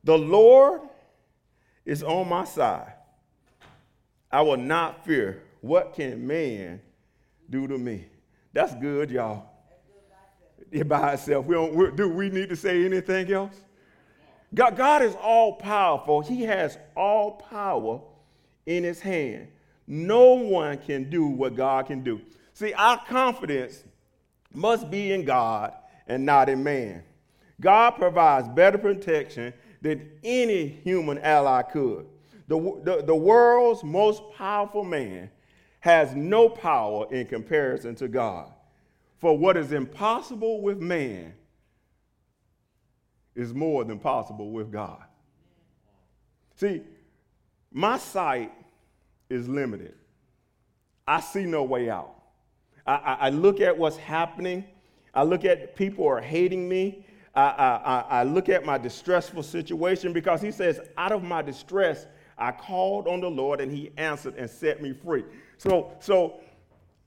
The 0.03 0.17
Lord 0.17 0.81
is 1.85 2.01
on 2.01 2.27
my 2.27 2.45
side. 2.45 2.93
I 4.31 4.41
will 4.41 4.57
not 4.57 5.05
fear. 5.05 5.43
What 5.61 5.93
can 5.93 6.25
man 6.25 6.81
do 7.49 7.67
to 7.67 7.77
me? 7.77 8.07
That's 8.53 8.73
good, 8.75 9.11
y'all. 9.11 9.50
It 10.71 10.87
by 10.87 11.13
itself. 11.13 11.45
We 11.45 11.55
don't, 11.55 11.95
do 11.95 12.09
we 12.09 12.29
need 12.29 12.49
to 12.49 12.55
say 12.55 12.85
anything 12.85 13.31
else? 13.31 13.55
God, 14.53 14.77
God 14.77 15.01
is 15.01 15.15
all 15.21 15.53
powerful. 15.53 16.21
He 16.21 16.43
has 16.43 16.77
all 16.95 17.31
power 17.31 18.01
in 18.65 18.83
his 18.83 18.99
hand. 18.99 19.47
No 19.87 20.33
one 20.33 20.77
can 20.77 21.09
do 21.09 21.25
what 21.25 21.55
God 21.55 21.87
can 21.87 22.03
do. 22.03 22.21
See, 22.53 22.73
our 22.73 23.03
confidence 23.05 23.83
must 24.53 24.89
be 24.89 25.11
in 25.11 25.25
God 25.25 25.73
and 26.07 26.25
not 26.25 26.49
in 26.49 26.63
man. 26.63 27.03
God 27.59 27.91
provides 27.91 28.47
better 28.49 28.77
protection 28.77 29.53
than 29.81 30.09
any 30.23 30.67
human 30.67 31.17
ally 31.19 31.61
could. 31.63 32.07
The, 32.47 32.81
the, 32.83 33.03
the 33.03 33.15
world's 33.15 33.83
most 33.83 34.21
powerful 34.37 34.83
man 34.83 35.29
has 35.79 36.13
no 36.15 36.49
power 36.49 37.11
in 37.11 37.25
comparison 37.25 37.95
to 37.95 38.07
God. 38.07 38.51
For 39.21 39.37
what 39.37 39.55
is 39.55 39.71
impossible 39.71 40.61
with 40.61 40.79
man 40.79 41.33
is 43.35 43.53
more 43.53 43.83
than 43.83 43.99
possible 43.99 44.49
with 44.49 44.71
God. 44.71 45.03
See, 46.55 46.81
my 47.71 47.99
sight 47.99 48.51
is 49.29 49.47
limited. 49.47 49.93
I 51.07 51.21
see 51.21 51.45
no 51.45 51.63
way 51.63 51.89
out. 51.89 52.15
I, 52.85 52.93
I, 52.93 53.13
I 53.13 53.29
look 53.29 53.61
at 53.61 53.77
what's 53.77 53.97
happening. 53.97 54.65
I 55.13 55.21
look 55.21 55.45
at 55.45 55.75
people 55.75 56.07
are 56.07 56.19
hating 56.19 56.67
me. 56.67 57.05
I, 57.35 57.43
I, 57.43 58.05
I 58.09 58.23
look 58.23 58.49
at 58.49 58.65
my 58.65 58.79
distressful 58.79 59.43
situation 59.43 60.13
because 60.13 60.41
he 60.41 60.51
says, 60.51 60.81
out 60.97 61.11
of 61.11 61.23
my 61.23 61.43
distress, 61.43 62.07
I 62.39 62.51
called 62.51 63.07
on 63.07 63.21
the 63.21 63.29
Lord 63.29 63.61
and 63.61 63.71
he 63.71 63.91
answered 63.97 64.33
and 64.35 64.49
set 64.49 64.81
me 64.81 64.93
free. 64.93 65.23
So, 65.57 65.95
so 65.99 66.41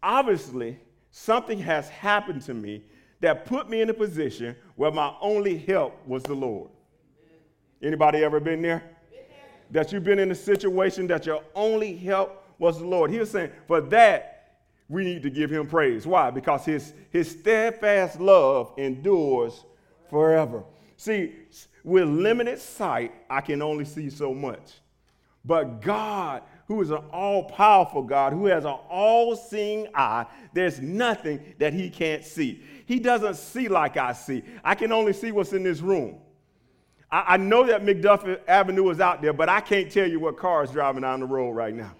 obviously, 0.00 0.78
something 1.16 1.60
has 1.60 1.88
happened 1.90 2.42
to 2.42 2.52
me 2.52 2.82
that 3.20 3.46
put 3.46 3.70
me 3.70 3.80
in 3.80 3.88
a 3.88 3.94
position 3.94 4.56
where 4.74 4.90
my 4.90 5.14
only 5.20 5.56
help 5.56 5.96
was 6.08 6.24
the 6.24 6.34
Lord. 6.34 6.70
Anybody 7.80 8.24
ever 8.24 8.40
been 8.40 8.60
there? 8.60 8.82
That 9.70 9.92
you've 9.92 10.02
been 10.02 10.18
in 10.18 10.32
a 10.32 10.34
situation 10.34 11.06
that 11.06 11.24
your 11.24 11.44
only 11.54 11.96
help 11.96 12.44
was 12.58 12.80
the 12.80 12.86
Lord. 12.86 13.12
He 13.12 13.20
was 13.20 13.30
saying, 13.30 13.52
for 13.68 13.80
that, 13.80 14.56
we 14.88 15.04
need 15.04 15.22
to 15.22 15.30
give 15.30 15.52
him 15.52 15.68
praise. 15.68 16.04
Why? 16.04 16.30
Because 16.30 16.64
his, 16.64 16.92
his 17.10 17.30
steadfast 17.30 18.18
love 18.18 18.72
endures 18.76 19.64
forever. 20.10 20.64
See, 20.96 21.32
with 21.84 22.08
limited 22.08 22.58
sight, 22.58 23.14
I 23.30 23.40
can 23.40 23.62
only 23.62 23.84
see 23.84 24.10
so 24.10 24.34
much. 24.34 24.72
But 25.44 25.80
God 25.80 26.42
who 26.66 26.80
is 26.80 26.90
an 26.90 27.02
all 27.12 27.44
powerful 27.44 28.02
God, 28.02 28.32
who 28.32 28.46
has 28.46 28.64
an 28.64 28.76
all 28.88 29.36
seeing 29.36 29.88
eye, 29.94 30.26
there's 30.52 30.80
nothing 30.80 31.54
that 31.58 31.72
he 31.72 31.90
can't 31.90 32.24
see. 32.24 32.62
He 32.86 32.98
doesn't 32.98 33.36
see 33.36 33.68
like 33.68 33.96
I 33.96 34.12
see. 34.12 34.42
I 34.62 34.74
can 34.74 34.92
only 34.92 35.12
see 35.12 35.32
what's 35.32 35.52
in 35.52 35.62
this 35.62 35.80
room. 35.80 36.18
I, 37.10 37.34
I 37.34 37.36
know 37.36 37.66
that 37.66 37.82
McDuffie 37.82 38.40
Avenue 38.48 38.88
is 38.90 39.00
out 39.00 39.22
there, 39.22 39.32
but 39.32 39.48
I 39.48 39.60
can't 39.60 39.90
tell 39.90 40.08
you 40.08 40.20
what 40.20 40.36
car 40.36 40.64
is 40.64 40.70
driving 40.70 41.02
down 41.02 41.20
the 41.20 41.26
road 41.26 41.52
right 41.52 41.74
now. 41.74 41.92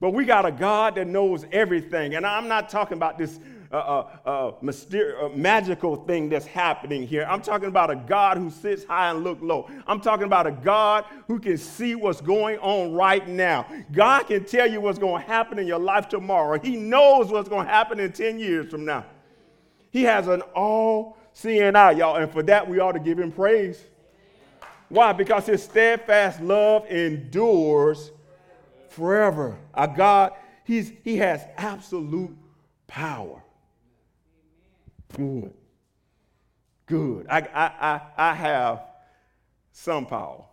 But 0.00 0.10
we 0.10 0.24
got 0.24 0.44
a 0.44 0.50
God 0.50 0.96
that 0.96 1.06
knows 1.06 1.46
everything. 1.52 2.16
And 2.16 2.26
I'm 2.26 2.48
not 2.48 2.68
talking 2.68 2.96
about 2.96 3.18
this 3.18 3.38
uh, 3.72 4.04
uh, 4.26 4.28
uh, 4.28 5.28
magical 5.34 5.96
thing 5.96 6.28
that's 6.28 6.44
happening 6.44 7.06
here. 7.06 7.26
I'm 7.28 7.40
talking 7.40 7.68
about 7.68 7.90
a 7.90 7.96
God 7.96 8.36
who 8.36 8.50
sits 8.50 8.84
high 8.84 9.10
and 9.10 9.24
look 9.24 9.38
low. 9.40 9.68
I'm 9.86 10.00
talking 10.00 10.26
about 10.26 10.46
a 10.46 10.52
God 10.52 11.06
who 11.26 11.38
can 11.40 11.56
see 11.56 11.94
what's 11.94 12.20
going 12.20 12.58
on 12.58 12.92
right 12.92 13.26
now. 13.26 13.66
God 13.90 14.24
can 14.24 14.44
tell 14.44 14.70
you 14.70 14.80
what's 14.80 14.98
going 14.98 15.22
to 15.22 15.28
happen 15.28 15.58
in 15.58 15.66
your 15.66 15.78
life 15.78 16.08
tomorrow. 16.08 16.58
He 16.60 16.76
knows 16.76 17.30
what's 17.30 17.48
going 17.48 17.66
to 17.66 17.72
happen 17.72 17.98
in 17.98 18.12
10 18.12 18.38
years 18.38 18.70
from 18.70 18.84
now. 18.84 19.06
He 19.90 20.02
has 20.02 20.28
an 20.28 20.42
all 20.54 21.16
seeing 21.32 21.74
eye, 21.74 21.92
y'all. 21.92 22.16
And 22.16 22.30
for 22.30 22.42
that, 22.42 22.68
we 22.68 22.78
ought 22.78 22.92
to 22.92 23.00
give 23.00 23.18
him 23.18 23.32
praise. 23.32 23.82
Why? 24.88 25.14
Because 25.14 25.46
his 25.46 25.62
steadfast 25.62 26.42
love 26.42 26.86
endures 26.90 28.10
forever. 28.90 29.56
A 29.72 29.88
God, 29.88 30.32
he's, 30.64 30.92
he 31.02 31.16
has 31.16 31.42
absolute 31.56 32.36
power. 32.86 33.41
Good. 35.16 35.52
Good. 36.86 37.26
I, 37.28 37.38
I, 37.38 37.64
I, 37.64 38.00
I 38.30 38.34
have 38.34 38.82
some 39.72 40.06
power. 40.06 40.44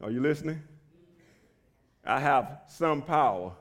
Are 0.00 0.10
you 0.10 0.20
listening? 0.20 0.62
I 2.04 2.18
have 2.18 2.62
some 2.66 3.02
power 3.02 3.52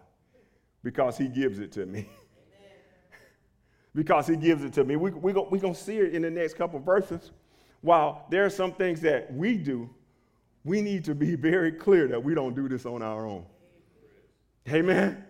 because 0.83 1.17
he 1.17 1.27
gives 1.27 1.59
it 1.59 1.71
to 1.73 1.85
me. 1.85 2.07
because 3.95 4.27
he 4.27 4.37
gives 4.37 4.63
it 4.63 4.73
to 4.73 4.83
me. 4.83 4.95
We're 4.95 5.11
we, 5.11 5.33
we 5.33 5.59
going 5.59 5.73
to 5.73 5.79
see 5.79 5.97
it 5.97 6.15
in 6.15 6.21
the 6.21 6.31
next 6.31 6.55
couple 6.55 6.79
verses. 6.79 7.31
While 7.81 8.25
there 8.29 8.45
are 8.45 8.49
some 8.49 8.71
things 8.71 9.01
that 9.01 9.33
we 9.33 9.57
do, 9.57 9.89
we 10.63 10.81
need 10.81 11.03
to 11.05 11.15
be 11.15 11.35
very 11.35 11.71
clear 11.71 12.07
that 12.07 12.23
we 12.23 12.33
don't 12.33 12.55
do 12.55 12.69
this 12.69 12.85
on 12.85 13.01
our 13.01 13.25
own. 13.25 13.45
Amen 14.69 15.25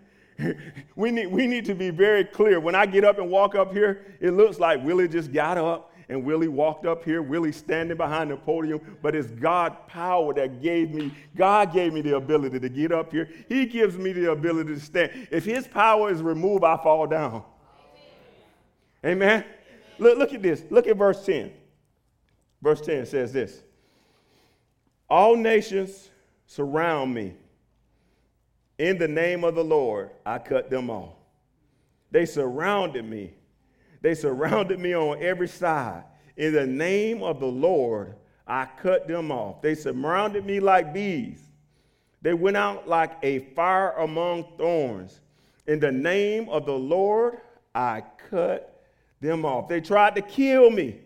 we, 0.96 1.12
need, 1.12 1.28
we 1.28 1.48
need 1.48 1.66
to 1.66 1.76
be 1.76 1.90
very 1.90 2.24
clear. 2.24 2.60
When 2.60 2.76
I 2.76 2.86
get 2.86 3.04
up 3.04 3.18
and 3.18 3.30
walk 3.30 3.56
up 3.56 3.72
here, 3.72 4.06
it 4.20 4.32
looks 4.32 4.60
like 4.60 4.84
Willie 4.84 5.08
just 5.08 5.32
got 5.32 5.58
up 5.58 5.94
and 6.10 6.24
Willie 6.24 6.48
walked 6.48 6.86
up 6.86 7.04
here, 7.04 7.22
Willie 7.22 7.52
standing 7.52 7.96
behind 7.96 8.32
the 8.32 8.38
podium, 8.38 8.98
but 9.02 9.16
it's 9.16 9.30
God 9.30 9.88
power 9.88 10.34
that 10.34 10.62
gave 10.62 10.92
me, 10.92 11.14
God 11.36 11.72
gave 11.72 11.94
me 11.94 12.02
the 12.02 12.16
ability 12.16 12.60
to 12.60 12.70
get 12.70 12.92
up 12.92 13.12
here. 13.12 13.30
He 13.48 13.68
gives 13.68 13.98
me 13.98 14.12
the 14.12 14.32
ability 14.32 14.74
to 14.74 14.80
stand. 14.80 15.28
If 15.30 15.46
his 15.46 15.68
power 15.68 16.12
is 16.12 16.24
removed, 16.24 16.64
I 16.64 16.78
fall 16.78 17.06
down. 17.06 17.44
Amen. 19.06 19.44
Amen. 19.44 19.46
Look, 20.00 20.18
look 20.18 20.34
at 20.34 20.42
this. 20.42 20.64
Look 20.70 20.88
at 20.88 20.98
verse 20.98 21.24
10. 21.26 21.52
Verse 22.62 22.82
10 22.82 23.06
says 23.06 23.32
this 23.32 23.62
All 25.10 25.36
nations 25.36 26.10
surround 26.48 27.14
me. 27.14 27.36
In 28.80 28.98
the 28.98 29.10
name 29.10 29.44
of 29.44 29.56
the 29.56 29.64
Lord, 29.64 30.10
I 30.26 30.40
cut 30.40 30.70
them 30.70 30.90
off. 30.90 31.14
They 32.12 32.26
surrounded 32.26 33.04
me. 33.04 33.34
They 34.02 34.16
surrounded 34.16 34.80
me 34.80 34.96
on 34.96 35.22
every 35.22 35.50
side. 35.50 36.04
In 36.38 36.54
the 36.54 36.66
name 36.66 37.22
of 37.22 37.42
the 37.42 37.46
Lord, 37.46 38.16
I 38.48 38.66
cut 38.82 39.06
them 39.06 39.32
off. 39.34 39.62
They 39.62 39.76
surrounded 39.76 40.46
me 40.46 40.62
like 40.62 40.94
bees. 40.94 41.42
They 42.22 42.34
went 42.34 42.56
out 42.56 42.88
like 42.88 43.12
a 43.22 43.40
fire 43.54 43.92
among 43.92 44.46
thorns. 44.58 45.20
In 45.68 45.82
the 45.82 45.92
name 45.92 46.48
of 46.48 46.66
the 46.66 46.74
Lord, 46.74 47.40
I 47.76 48.04
cut 48.30 48.82
them 49.20 49.44
off. 49.44 49.68
They 49.68 49.82
tried 49.82 50.16
to 50.16 50.22
kill 50.22 50.70
me. 50.70 51.02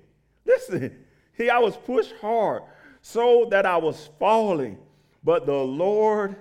Listen, 0.45 0.95
see, 1.37 1.49
I 1.49 1.57
was 1.57 1.75
pushed 1.75 2.13
hard 2.21 2.61
so 3.01 3.47
that 3.49 3.65
I 3.65 3.77
was 3.77 4.11
falling, 4.19 4.77
but 5.23 5.47
the 5.47 5.53
Lord 5.53 6.35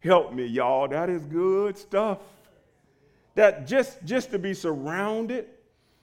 Help 0.00 0.32
me, 0.32 0.46
y'all. 0.46 0.88
That 0.88 1.10
is 1.10 1.22
good 1.22 1.76
stuff. 1.76 2.18
That 3.34 3.66
just, 3.66 4.04
just 4.04 4.30
to 4.32 4.38
be 4.38 4.54
surrounded, 4.54 5.46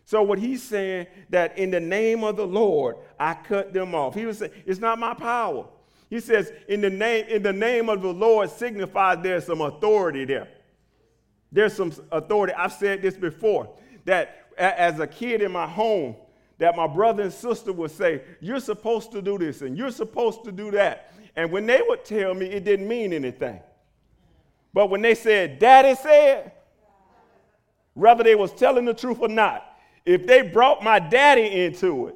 So 0.05 0.21
what 0.21 0.39
he's 0.39 0.61
saying 0.61 1.07
that 1.29 1.57
in 1.57 1.71
the 1.71 1.79
name 1.79 2.23
of 2.23 2.37
the 2.37 2.45
Lord, 2.45 2.97
I 3.19 3.33
cut 3.33 3.73
them 3.73 3.95
off. 3.95 4.13
He 4.13 4.25
was 4.25 4.37
saying, 4.37 4.51
it's 4.65 4.79
not 4.79 4.99
my 4.99 5.13
power. 5.13 5.67
He 6.09 6.19
says, 6.19 6.53
in 6.67 6.81
the 6.81 6.89
name, 6.89 7.25
in 7.27 7.41
the 7.41 7.53
name 7.53 7.89
of 7.89 8.01
the 8.01 8.13
Lord 8.13 8.49
signifies 8.51 9.17
there's 9.23 9.45
some 9.45 9.61
authority 9.61 10.25
there. 10.25 10.47
There's 11.51 11.73
some 11.73 11.93
authority. 12.11 12.53
I've 12.53 12.73
said 12.73 13.01
this 13.01 13.15
before 13.15 13.75
that 14.05 14.49
as 14.57 14.99
a 14.99 15.07
kid 15.07 15.41
in 15.41 15.51
my 15.51 15.67
home, 15.67 16.15
that 16.57 16.75
my 16.75 16.87
brother 16.87 17.23
and 17.23 17.33
sister 17.33 17.73
would 17.73 17.91
say, 17.91 18.21
You're 18.39 18.59
supposed 18.59 19.11
to 19.13 19.21
do 19.21 19.37
this 19.37 19.61
and 19.61 19.77
you're 19.77 19.91
supposed 19.91 20.43
to 20.43 20.51
do 20.51 20.71
that. 20.71 21.11
And 21.35 21.51
when 21.51 21.65
they 21.65 21.81
would 21.87 22.05
tell 22.05 22.33
me, 22.33 22.45
it 22.45 22.63
didn't 22.63 22.87
mean 22.87 23.11
anything. 23.11 23.59
But 24.75 24.89
when 24.89 25.01
they 25.01 25.15
said, 25.15 25.57
Daddy 25.57 25.95
said, 25.95 26.51
whether 27.93 28.25
they 28.25 28.35
was 28.35 28.51
telling 28.53 28.83
the 28.83 28.93
truth 28.93 29.19
or 29.21 29.29
not, 29.29 29.65
if 30.05 30.27
they 30.27 30.41
brought 30.41 30.83
my 30.83 30.99
daddy 30.99 31.63
into 31.63 32.09
it, 32.09 32.15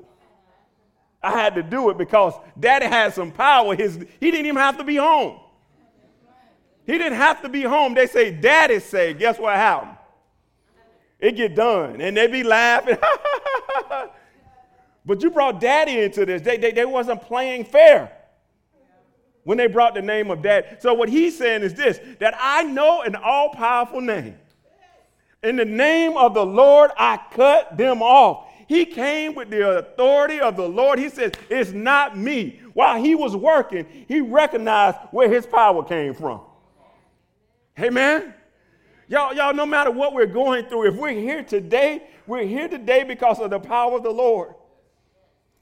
I 1.24 1.32
had 1.32 1.56
to 1.56 1.64
do 1.64 1.90
it 1.90 1.98
because 1.98 2.34
daddy 2.60 2.86
had 2.86 3.14
some 3.14 3.32
power. 3.32 3.78
His, 3.78 3.96
he 4.20 4.30
didn't 4.30 4.46
even 4.46 4.58
have 4.58 4.78
to 4.78 4.84
be 4.84 4.98
home. 4.98 5.40
He 6.86 6.98
didn't 6.98 7.18
have 7.18 7.42
to 7.44 7.50
be 7.50 7.62
home. 7.62 7.94
They 7.94 8.08
say, 8.08 8.30
Daddy 8.32 8.82
say, 8.82 9.14
guess 9.14 9.40
what 9.40 9.56
happened? 9.56 9.96
It 11.18 11.38
get 11.38 11.56
done. 11.56 12.02
And 12.02 12.18
they 12.18 12.28
be 12.28 12.44
laughing. 12.44 12.98
but 15.06 15.24
you 15.24 15.32
brought 15.32 15.62
daddy 15.62 16.02
into 16.02 16.26
this. 16.26 16.42
They, 16.42 16.58
they, 16.58 16.72
they 16.72 16.86
wasn't 16.86 17.22
playing 17.22 17.66
fair 17.66 18.19
when 19.50 19.58
they 19.58 19.66
brought 19.66 19.96
the 19.96 20.02
name 20.04 20.30
of 20.30 20.44
dad. 20.44 20.78
So 20.80 20.94
what 20.94 21.10
he's 21.10 21.36
saying 21.36 21.64
is 21.64 21.74
this, 21.74 22.00
that 22.20 22.36
I 22.40 22.62
know 22.62 23.02
an 23.02 23.16
all-powerful 23.16 24.00
name 24.00 24.38
in 25.42 25.56
the 25.56 25.66
name 25.66 26.16
of 26.18 26.36
the 26.36 26.46
Lord, 26.46 26.92
I 26.96 27.20
cut 27.32 27.76
them 27.76 28.04
off. 28.04 28.46
He 28.68 28.86
came 28.86 29.34
with 29.34 29.50
the 29.50 29.80
authority 29.80 30.40
of 30.40 30.56
the 30.56 30.70
Lord. 30.70 31.00
He 31.00 31.10
says, 31.10 31.32
It's 31.50 31.72
not 31.72 32.16
me. 32.16 32.60
While 32.76 33.02
he 33.02 33.16
was 33.16 33.36
working, 33.36 33.88
he 34.08 34.22
recognized 34.22 34.98
where 35.10 35.28
his 35.28 35.48
power 35.48 35.84
came 35.84 36.14
from. 36.14 36.42
Amen. 37.80 38.36
Y'all, 39.08 39.34
y'all, 39.34 39.56
no 39.56 39.66
matter 39.66 39.90
what 39.90 40.14
we're 40.14 40.28
going 40.28 40.68
through, 40.68 40.90
if 40.90 40.96
we're 40.96 41.20
here 41.20 41.42
today, 41.42 42.04
we're 42.28 42.46
here 42.46 42.68
today 42.68 43.04
because 43.04 43.40
of 43.40 43.50
the 43.50 43.60
power 43.60 43.96
of 43.96 44.04
the 44.04 44.12
Lord. 44.12 44.54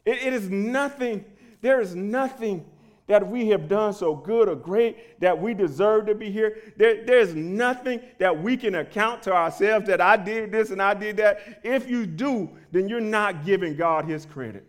it, 0.06 0.18
it 0.24 0.34
is 0.34 0.50
nothing, 0.50 1.24
there 1.62 1.80
is 1.80 1.96
nothing 1.96 2.66
that 3.08 3.26
we 3.28 3.48
have 3.48 3.68
done 3.68 3.94
so 3.94 4.14
good 4.14 4.50
or 4.50 4.56
great 4.56 5.20
that 5.22 5.42
we 5.42 5.54
deserve 5.54 6.06
to 6.06 6.16
be 6.16 6.30
here. 6.30 6.58
There, 6.76 7.06
there's 7.06 7.34
nothing 7.34 8.02
that 8.20 8.42
we 8.42 8.58
can 8.58 8.76
account 8.76 9.24
to 9.24 9.34
ourselves 9.34 9.88
that 9.88 10.02
I 10.02 10.18
did 10.18 10.52
this 10.52 10.72
and 10.72 10.82
I 10.82 10.94
did 10.94 11.18
that. 11.18 11.62
If 11.64 11.90
you 11.90 12.06
do, 12.06 12.50
then 12.72 12.90
you're 12.90 13.00
not 13.00 13.46
giving 13.46 13.76
God 13.76 14.06
his 14.06 14.26
credit. 14.26 14.66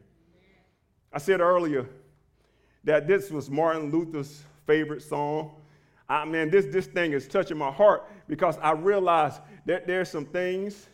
I 1.13 1.19
said 1.19 1.41
earlier 1.41 1.89
that 2.85 3.09
this 3.09 3.31
was 3.31 3.51
Martin 3.51 3.91
Luther's 3.91 4.43
favorite 4.67 5.03
song. 5.03 5.57
I 6.09 6.25
mean, 6.25 6.51
this, 6.51 6.67
this 6.67 6.87
thing 6.87 7.13
is 7.13 7.27
touching 7.27 7.59
my 7.59 7.73
heart 7.73 8.09
because 8.29 8.57
I 8.59 8.71
realize 8.73 9.41
that 9.67 9.87
there's 9.87 10.11
some 10.11 10.25
things 10.25 10.87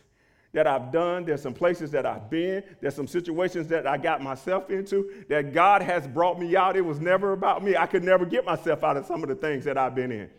that 0.55 0.67
I've 0.67 0.89
done, 0.89 1.25
there's 1.25 1.41
some 1.41 1.53
places 1.53 1.91
that 1.91 2.05
I've 2.05 2.29
been, 2.29 2.63
there's 2.79 2.95
some 2.95 3.07
situations 3.07 3.67
that 3.67 3.85
I 3.85 3.97
got 3.97 4.21
myself 4.23 4.69
into 4.69 5.11
that 5.27 5.53
God 5.53 5.81
has 5.81 6.07
brought 6.07 6.39
me 6.39 6.55
out. 6.55 6.77
It 6.77 6.81
was 6.81 7.01
never 7.01 7.33
about 7.33 7.61
me. 7.61 7.75
I 7.75 7.85
could 7.85 8.05
never 8.05 8.25
get 8.25 8.45
myself 8.45 8.81
out 8.81 8.95
of 8.95 9.05
some 9.05 9.21
of 9.21 9.27
the 9.27 9.35
things 9.35 9.65
that 9.65 9.77
I've 9.77 9.93
been 9.93 10.13
in. 10.13 10.29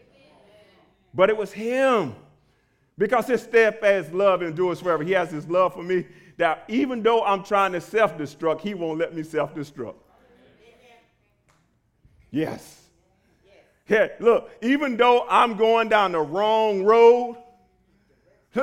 But 1.13 1.29
it 1.29 1.37
was 1.37 1.53
Him. 1.53 2.15
Because 2.97 3.27
His 3.27 3.43
steadfast 3.43 4.15
love 4.15 4.43
endures 4.43 4.81
forever. 4.81 5.05
He 5.05 5.13
has 5.13 5.31
His 5.31 5.47
love 5.49 5.75
for 5.75 5.83
me 5.83 6.07
that 6.39 6.65
even 6.69 7.03
though 7.03 7.23
I'm 7.23 7.45
trying 7.45 7.73
to 7.73 7.81
self 7.83 8.17
destruct, 8.17 8.63
He 8.63 8.73
won't 8.73 8.99
let 8.99 9.15
me 9.15 9.23
self 9.23 9.55
destruct. 9.55 9.97
Yes. 12.31 12.85
Yeah, 13.87 14.09
look, 14.19 14.51
even 14.63 14.97
though 14.97 15.27
I'm 15.29 15.59
going 15.59 15.91
down 15.91 16.13
the 16.13 16.21
wrong 16.21 16.85
road, 16.85 17.37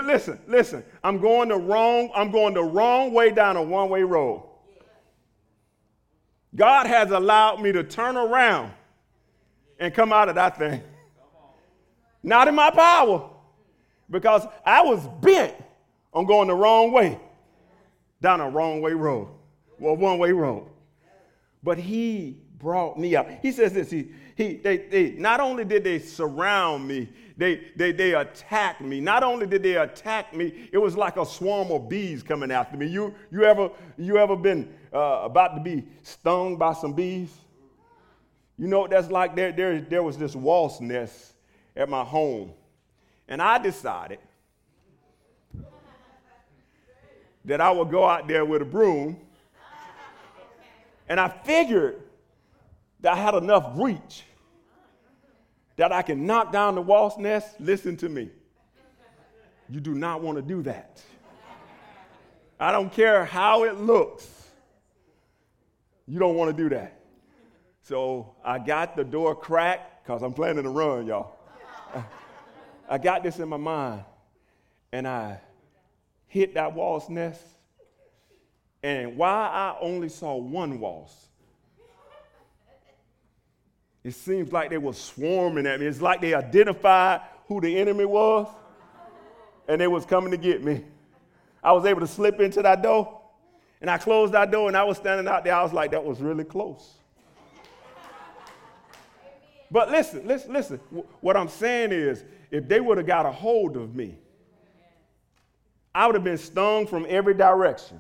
Listen, 0.02 0.40
listen. 0.48 0.84
I'm 1.04 1.20
going 1.20 1.50
the 1.50 1.58
wrong, 1.58 2.10
I'm 2.16 2.32
going 2.32 2.54
the 2.54 2.64
wrong 2.64 3.14
way 3.14 3.32
down 3.32 3.58
a 3.58 3.62
one-way 3.62 4.04
road. 4.04 4.50
God 6.56 6.88
has 6.88 7.12
allowed 7.12 7.62
me 7.62 7.72
to 7.72 7.84
turn 7.84 8.16
around 8.16 8.72
and 9.80 9.94
come 9.94 10.14
out 10.14 10.30
of 10.30 10.36
that 10.36 10.58
thing. 10.58 10.82
Not 12.22 12.48
in 12.48 12.56
my 12.56 12.70
power, 12.70 13.30
because 14.10 14.46
I 14.66 14.82
was 14.82 15.06
bent 15.22 15.54
on 16.14 16.26
going 16.26 16.48
the 16.48 16.56
wrong 16.56 16.92
way, 16.92 17.20
down 18.22 18.40
a 18.40 18.50
wrong 18.50 18.82
way 18.82 18.94
road, 18.94 19.28
well, 19.80 19.98
one 19.98 20.20
way 20.20 20.32
road. 20.32 20.68
But 21.64 21.80
he 21.80 22.43
brought 22.60 22.98
me 22.98 23.16
up. 23.16 23.30
He 23.42 23.52
says 23.52 23.74
this. 23.74 23.92
He, 23.92 24.10
he, 24.36 24.56
they, 24.56 24.78
they, 24.78 25.12
not 25.12 25.40
only 25.40 25.66
did 25.66 25.84
they 25.84 26.00
surround 26.00 26.88
me, 26.88 27.10
they, 27.36 27.72
they, 27.76 27.92
they 27.92 28.14
attacked 28.14 28.82
me. 28.82 29.00
Not 29.00 29.24
only 29.24 29.48
did 29.48 29.64
they 29.64 29.76
attack 29.76 30.36
me, 30.36 30.70
it 30.72 30.78
was 30.78 30.96
like 30.96 31.18
a 31.18 31.26
swarm 31.26 31.72
of 31.72 31.90
bees 31.90 32.24
coming 32.24 32.52
after 32.52 32.78
me. 32.78 32.88
You, 32.88 33.14
you, 33.32 33.44
ever, 33.44 33.70
you 33.98 34.18
ever 34.18 34.36
been 34.36 34.74
uh, 34.94 35.22
about 35.24 35.56
to 35.56 35.62
be 35.62 35.84
stung 36.04 36.58
by 36.58 36.74
some 36.74 36.94
bees? 36.94 37.34
You 38.58 38.68
know 38.68 38.82
what 38.82 38.92
that's 38.92 39.10
like? 39.10 39.36
There, 39.36 39.52
there, 39.52 39.82
there 39.82 40.04
was 40.04 40.18
this 40.18 40.36
wasp 40.36 40.82
nest 40.82 41.34
at 41.76 41.90
my 41.90 42.04
home. 42.04 42.52
And 43.28 43.42
I 43.42 43.58
decided 43.58 44.20
that 47.46 47.60
I 47.60 47.72
would 47.72 47.90
go 47.90 48.06
out 48.06 48.28
there 48.28 48.46
with 48.46 48.62
a 48.62 48.66
broom. 48.66 49.20
And 51.10 51.20
I 51.20 51.28
figured 51.28 52.03
that 53.04 53.14
I 53.14 53.16
had 53.18 53.36
enough 53.36 53.74
reach 53.76 54.24
that 55.76 55.92
I 55.92 56.02
can 56.02 56.26
knock 56.26 56.52
down 56.52 56.76
the 56.76 56.82
wasp 56.82 57.20
nest, 57.20 57.60
listen 57.60 57.98
to 57.98 58.10
me. 58.10 58.30
You 59.70 59.80
do 59.80 59.94
not 59.94 60.22
want 60.22 60.38
to 60.38 60.42
do 60.42 60.64
that. 60.64 61.02
I 62.60 62.72
don't 62.72 62.92
care 62.92 63.26
how 63.26 63.66
it 63.66 63.80
looks. 63.80 64.28
You 66.08 66.20
don't 66.20 66.36
want 66.36 66.56
to 66.56 66.64
do 66.64 66.70
that. 66.70 67.00
So 67.82 68.36
I 68.44 68.60
got 68.60 68.96
the 68.96 69.04
door 69.04 69.36
cracked 69.36 70.04
because 70.04 70.22
I'm 70.22 70.34
planning 70.34 70.64
to 70.64 70.70
run, 70.70 71.08
y'all. 71.08 71.36
I 72.90 72.98
got 72.98 73.24
this 73.24 73.40
in 73.40 73.50
my 73.50 73.58
mind 73.58 74.04
and 74.92 75.08
I 75.08 75.40
hit 76.28 76.54
that 76.54 76.74
wasp 76.74 77.10
nest. 77.10 77.42
And 78.82 79.18
while 79.18 79.50
I 79.50 79.76
only 79.82 80.10
saw 80.10 80.36
one 80.36 80.80
wasp, 80.80 81.28
it 84.04 84.14
seems 84.14 84.52
like 84.52 84.70
they 84.70 84.78
were 84.78 84.94
swarming 84.94 85.66
at 85.66 85.80
me. 85.80 85.86
It's 85.86 86.02
like 86.02 86.22
they 86.22 86.34
identified 86.34 87.22
who 87.48 87.62
the 87.62 87.78
enemy 87.78 88.06
was 88.06 88.48
and 89.68 89.80
they 89.80 89.88
was 89.88 90.06
coming 90.06 90.32
to 90.32 90.38
get 90.38 90.64
me. 90.64 90.84
I 91.64 91.72
was 91.72 91.86
able 91.86 92.02
to 92.02 92.08
slip 92.08 92.40
into 92.42 92.62
that 92.62 92.82
door 92.82 93.22
and 93.80 93.90
I 93.90 93.98
closed 93.98 94.34
that 94.34 94.52
door 94.52 94.68
and 94.68 94.76
I 94.76 94.84
was 94.84 94.98
standing 94.98 95.28
out 95.28 95.44
there. 95.44 95.56
I 95.56 95.64
was 95.64 95.74
like, 95.74 95.92
that 95.92 96.04
was 96.04 96.20
really 96.20 96.44
close. 96.44 96.96
But 99.72 99.90
listen, 99.90 100.28
listen, 100.28 100.54
listen. 100.54 100.78
What 101.22 101.36
I'm 101.36 101.48
saying 101.48 101.92
is, 101.92 102.24
if 102.52 102.68
they 102.68 102.80
would 102.80 102.98
have 102.98 103.08
got 103.08 103.26
a 103.26 103.32
hold 103.32 103.76
of 103.76 103.96
me, 103.96 104.20
I 105.96 106.06
would 106.06 106.16
have 106.16 106.24
been 106.24 106.38
stung 106.38 106.86
from 106.86 107.06
every 107.10 107.34
direction. 107.34 108.00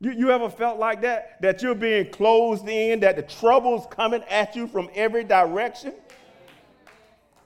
You, 0.00 0.12
you 0.12 0.30
ever 0.30 0.50
felt 0.50 0.78
like 0.78 1.02
that? 1.02 1.40
That 1.40 1.62
you're 1.62 1.74
being 1.74 2.10
closed 2.10 2.68
in, 2.68 3.00
that 3.00 3.16
the 3.16 3.22
trouble's 3.22 3.86
coming 3.90 4.22
at 4.24 4.54
you 4.54 4.66
from 4.66 4.90
every 4.94 5.24
direction? 5.24 5.94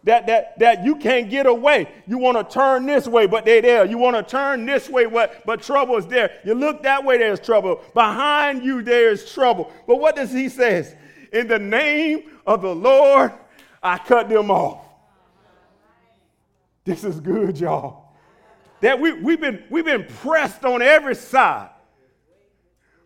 That, 0.05 0.27
that, 0.29 0.59
that 0.59 0.85
you 0.85 0.97
can't 0.97 1.29
get 1.29 1.47
away. 1.47 1.87
You 2.07 2.17
want 2.17 2.39
to 2.39 2.55
turn 2.55 2.87
this 2.87 3.07
way, 3.07 3.27
but 3.27 3.45
they're 3.45 3.61
there. 3.61 3.85
You 3.85 3.99
want 3.99 4.17
to 4.17 4.23
turn 4.23 4.65
this 4.65 4.89
way, 4.89 5.05
but, 5.05 5.45
but 5.45 5.63
trouble 5.63 5.97
is 5.99 6.07
there. 6.07 6.41
You 6.45 6.55
look 6.55 6.83
that 6.85 7.05
way, 7.05 7.19
there's 7.19 7.39
trouble. 7.39 7.83
Behind 7.93 8.65
you, 8.65 8.83
there's 8.83 9.31
trouble. 9.31 9.71
But 9.87 9.97
what 9.97 10.17
does 10.17 10.33
he 10.33 10.49
say? 10.49 10.97
In 11.33 11.49
the 11.49 11.59
name 11.59 12.31
of 12.47 12.63
the 12.63 12.75
Lord, 12.75 13.33
I 13.83 13.99
cut 13.99 14.29
them 14.29 14.51
off. 14.51 14.87
This 16.85 17.05
is 17.05 17.21
good, 17.21 17.61
y'all. 17.61 18.15
That 18.81 18.99
we, 18.99 19.13
we've, 19.13 19.41
been, 19.41 19.63
we've 19.69 19.85
been 19.85 20.07
pressed 20.23 20.65
on 20.65 20.81
every 20.81 21.15
side. 21.15 21.69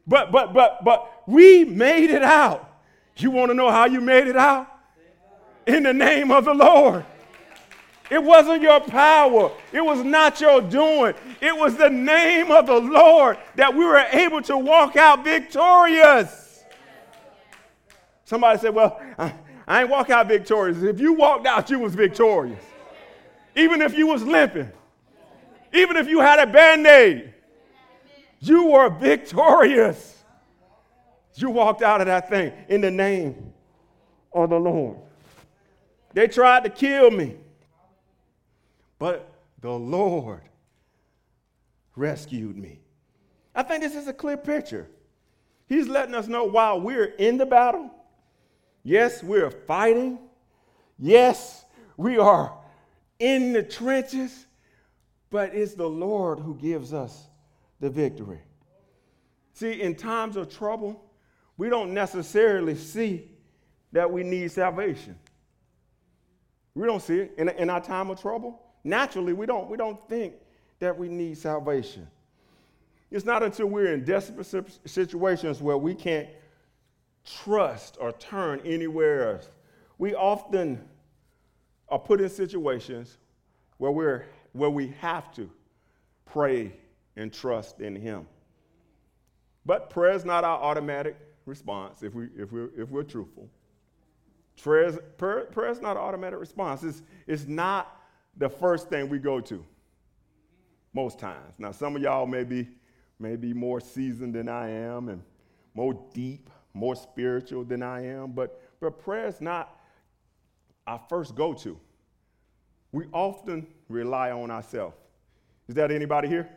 But, 0.06 0.32
but, 0.32 0.52
but, 0.52 0.84
but 0.84 1.22
we 1.26 1.64
made 1.64 2.10
it 2.10 2.22
out. 2.22 2.70
You 3.16 3.30
want 3.30 3.50
to 3.50 3.54
know 3.54 3.70
how 3.70 3.86
you 3.86 4.00
made 4.00 4.26
it 4.26 4.36
out? 4.36 4.68
In 5.66 5.82
the 5.82 5.94
name 5.94 6.30
of 6.30 6.44
the 6.44 6.54
Lord. 6.54 7.04
It 8.10 8.22
wasn't 8.22 8.62
your 8.62 8.80
power. 8.80 9.50
It 9.72 9.84
was 9.84 10.04
not 10.04 10.40
your 10.40 10.60
doing. 10.60 11.14
It 11.40 11.56
was 11.56 11.76
the 11.76 11.88
name 11.88 12.50
of 12.50 12.66
the 12.66 12.78
Lord 12.78 13.38
that 13.56 13.74
we 13.74 13.84
were 13.84 13.98
able 14.12 14.42
to 14.42 14.58
walk 14.58 14.96
out 14.96 15.24
victorious. 15.24 16.62
Somebody 18.24 18.58
said, 18.58 18.74
Well, 18.74 19.00
I, 19.18 19.34
I 19.66 19.80
ain't 19.82 19.90
walk 19.90 20.10
out 20.10 20.28
victorious. 20.28 20.82
If 20.82 21.00
you 21.00 21.14
walked 21.14 21.46
out, 21.46 21.70
you 21.70 21.78
was 21.78 21.94
victorious. 21.94 22.62
Even 23.56 23.80
if 23.80 23.96
you 23.96 24.06
was 24.06 24.22
limping. 24.22 24.70
Even 25.72 25.96
if 25.96 26.08
you 26.08 26.20
had 26.20 26.38
a 26.38 26.50
band-aid. 26.50 27.33
You 28.44 28.66
were 28.66 28.90
victorious. 28.90 30.22
You 31.36 31.48
walked 31.48 31.80
out 31.80 32.02
of 32.02 32.06
that 32.08 32.28
thing 32.28 32.52
in 32.68 32.82
the 32.82 32.90
name 32.90 33.54
of 34.32 34.50
the 34.50 34.58
Lord. 34.58 34.98
They 36.12 36.28
tried 36.28 36.64
to 36.64 36.70
kill 36.70 37.10
me, 37.10 37.36
but 38.98 39.32
the 39.60 39.72
Lord 39.72 40.42
rescued 41.96 42.56
me. 42.56 42.80
I 43.54 43.62
think 43.62 43.82
this 43.82 43.94
is 43.94 44.08
a 44.08 44.12
clear 44.12 44.36
picture. 44.36 44.88
He's 45.66 45.88
letting 45.88 46.14
us 46.14 46.28
know 46.28 46.44
while 46.44 46.80
we're 46.80 47.04
in 47.04 47.38
the 47.38 47.46
battle, 47.46 47.90
yes, 48.82 49.22
we're 49.22 49.50
fighting, 49.50 50.18
yes, 50.98 51.64
we 51.96 52.18
are 52.18 52.52
in 53.18 53.54
the 53.54 53.62
trenches, 53.62 54.46
but 55.30 55.54
it's 55.54 55.72
the 55.74 55.88
Lord 55.88 56.38
who 56.40 56.54
gives 56.56 56.92
us 56.92 57.28
the 57.84 57.90
victory. 57.90 58.38
See, 59.52 59.82
in 59.82 59.94
times 59.94 60.36
of 60.36 60.48
trouble, 60.48 61.04
we 61.58 61.68
don't 61.68 61.92
necessarily 61.92 62.76
see 62.76 63.28
that 63.92 64.10
we 64.10 64.24
need 64.24 64.50
salvation. 64.50 65.18
We 66.74 66.86
don't 66.86 67.02
see 67.02 67.18
it 67.18 67.34
in, 67.36 67.50
in 67.50 67.68
our 67.68 67.82
time 67.82 68.08
of 68.08 68.18
trouble. 68.18 68.58
Naturally, 68.84 69.34
we 69.34 69.44
don't, 69.44 69.68
we 69.68 69.76
don't 69.76 70.00
think 70.08 70.32
that 70.78 70.98
we 70.98 71.10
need 71.10 71.36
salvation. 71.36 72.08
It's 73.10 73.26
not 73.26 73.42
until 73.42 73.66
we're 73.66 73.92
in 73.92 74.02
desperate 74.02 74.78
situations 74.86 75.60
where 75.60 75.76
we 75.76 75.94
can't 75.94 76.28
trust 77.22 77.98
or 78.00 78.12
turn 78.12 78.62
anywhere 78.64 79.34
else. 79.34 79.50
We 79.98 80.14
often 80.14 80.80
are 81.90 81.98
put 81.98 82.22
in 82.22 82.30
situations 82.30 83.18
where, 83.76 83.90
we're, 83.90 84.24
where 84.52 84.70
we 84.70 84.94
have 85.00 85.34
to 85.34 85.50
pray 86.24 86.72
and 87.16 87.32
trust 87.32 87.80
in 87.80 87.94
Him. 87.96 88.26
But 89.66 89.90
prayer 89.90 90.12
is 90.12 90.24
not 90.24 90.44
our 90.44 90.60
automatic 90.60 91.16
response 91.46 92.02
if, 92.02 92.14
we, 92.14 92.28
if, 92.36 92.52
we're, 92.52 92.70
if 92.76 92.90
we're 92.90 93.02
truthful. 93.02 93.48
Prayer 94.62 94.84
is, 94.84 94.98
prayer, 95.18 95.70
is 95.70 95.80
not 95.80 95.96
an 95.96 96.02
automatic 96.02 96.38
response. 96.38 96.82
It's, 96.82 97.02
it's 97.26 97.46
not 97.46 98.00
the 98.36 98.48
first 98.48 98.88
thing 98.88 99.08
we 99.08 99.18
go 99.18 99.40
to 99.40 99.64
most 100.92 101.18
times. 101.18 101.56
Now, 101.58 101.72
some 101.72 101.96
of 101.96 102.02
y'all 102.02 102.26
may 102.26 102.44
be, 102.44 102.68
may 103.18 103.36
be 103.36 103.52
more 103.52 103.80
seasoned 103.80 104.34
than 104.34 104.48
I 104.48 104.70
am 104.70 105.08
and 105.08 105.22
more 105.74 105.98
deep, 106.12 106.50
more 106.72 106.94
spiritual 106.94 107.64
than 107.64 107.82
I 107.82 108.06
am, 108.06 108.32
but, 108.32 108.60
but 108.80 108.98
prayer 108.98 109.26
is 109.26 109.40
not 109.40 109.80
our 110.86 111.00
first 111.08 111.34
go 111.34 111.52
to. 111.54 111.78
We 112.92 113.06
often 113.12 113.66
rely 113.88 114.30
on 114.30 114.50
ourselves. 114.50 114.96
Is 115.68 115.74
that 115.74 115.90
anybody 115.90 116.28
here? 116.28 116.48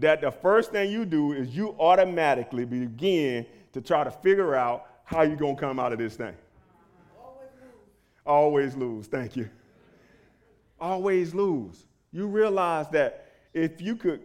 That 0.00 0.22
the 0.22 0.30
first 0.30 0.72
thing 0.72 0.90
you 0.90 1.04
do 1.04 1.32
is 1.32 1.54
you 1.54 1.76
automatically 1.78 2.64
begin 2.64 3.44
to 3.72 3.82
try 3.82 4.02
to 4.02 4.10
figure 4.10 4.54
out 4.54 4.86
how 5.04 5.22
you're 5.22 5.36
going 5.36 5.56
to 5.56 5.60
come 5.60 5.78
out 5.78 5.92
of 5.92 5.98
this 5.98 6.16
thing. 6.16 6.34
Always 7.20 7.50
lose. 7.60 8.26
Always 8.26 8.76
lose. 8.76 9.06
Thank 9.08 9.36
you. 9.36 9.50
Always 10.80 11.34
lose. 11.34 11.84
You 12.12 12.26
realize 12.26 12.88
that 12.92 13.26
if 13.52 13.82
you 13.82 13.94
could 13.94 14.22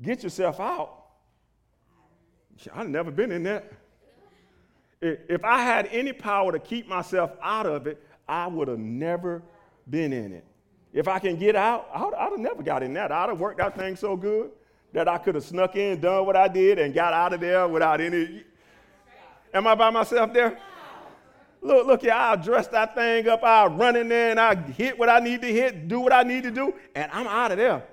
get 0.00 0.22
yourself 0.22 0.60
out, 0.60 1.06
I've 2.72 2.88
never 2.88 3.10
been 3.10 3.32
in 3.32 3.42
that. 3.42 3.72
If 5.00 5.44
I 5.44 5.60
had 5.60 5.88
any 5.90 6.12
power 6.12 6.52
to 6.52 6.60
keep 6.60 6.86
myself 6.86 7.32
out 7.42 7.66
of 7.66 7.88
it, 7.88 8.00
I 8.28 8.46
would 8.46 8.68
have 8.68 8.78
never 8.78 9.42
been 9.90 10.12
in 10.12 10.32
it. 10.32 10.44
If 10.92 11.08
I 11.08 11.18
can 11.18 11.36
get 11.36 11.56
out, 11.56 11.88
I'd, 11.92 12.14
I'd 12.14 12.30
have 12.30 12.38
never 12.38 12.62
got 12.62 12.84
in 12.84 12.94
that. 12.94 13.10
I'd 13.10 13.28
have 13.28 13.40
worked 13.40 13.58
that 13.58 13.76
thing 13.76 13.96
so 13.96 14.14
good 14.16 14.52
that 14.96 15.08
I 15.08 15.18
could 15.18 15.34
have 15.34 15.44
snuck 15.44 15.76
in, 15.76 16.00
done 16.00 16.24
what 16.24 16.36
I 16.36 16.48
did, 16.48 16.78
and 16.78 16.94
got 16.94 17.12
out 17.12 17.34
of 17.34 17.40
there 17.40 17.68
without 17.68 18.00
any. 18.00 18.42
Am 19.52 19.66
I 19.66 19.74
by 19.74 19.90
myself 19.90 20.32
there? 20.32 20.58
Look, 21.60 21.86
look 21.86 22.00
here, 22.00 22.14
I'll 22.14 22.38
dress 22.38 22.66
that 22.68 22.94
thing 22.94 23.28
up, 23.28 23.42
I'll 23.44 23.68
run 23.68 23.94
in 23.96 24.08
there 24.08 24.30
and 24.30 24.40
I'll 24.40 24.56
hit 24.56 24.98
what 24.98 25.10
I 25.10 25.18
need 25.18 25.42
to 25.42 25.48
hit, 25.48 25.86
do 25.86 26.00
what 26.00 26.14
I 26.14 26.22
need 26.22 26.44
to 26.44 26.50
do, 26.50 26.72
and 26.94 27.12
I'm 27.12 27.26
out 27.26 27.52
of 27.52 27.58
there. 27.58 27.84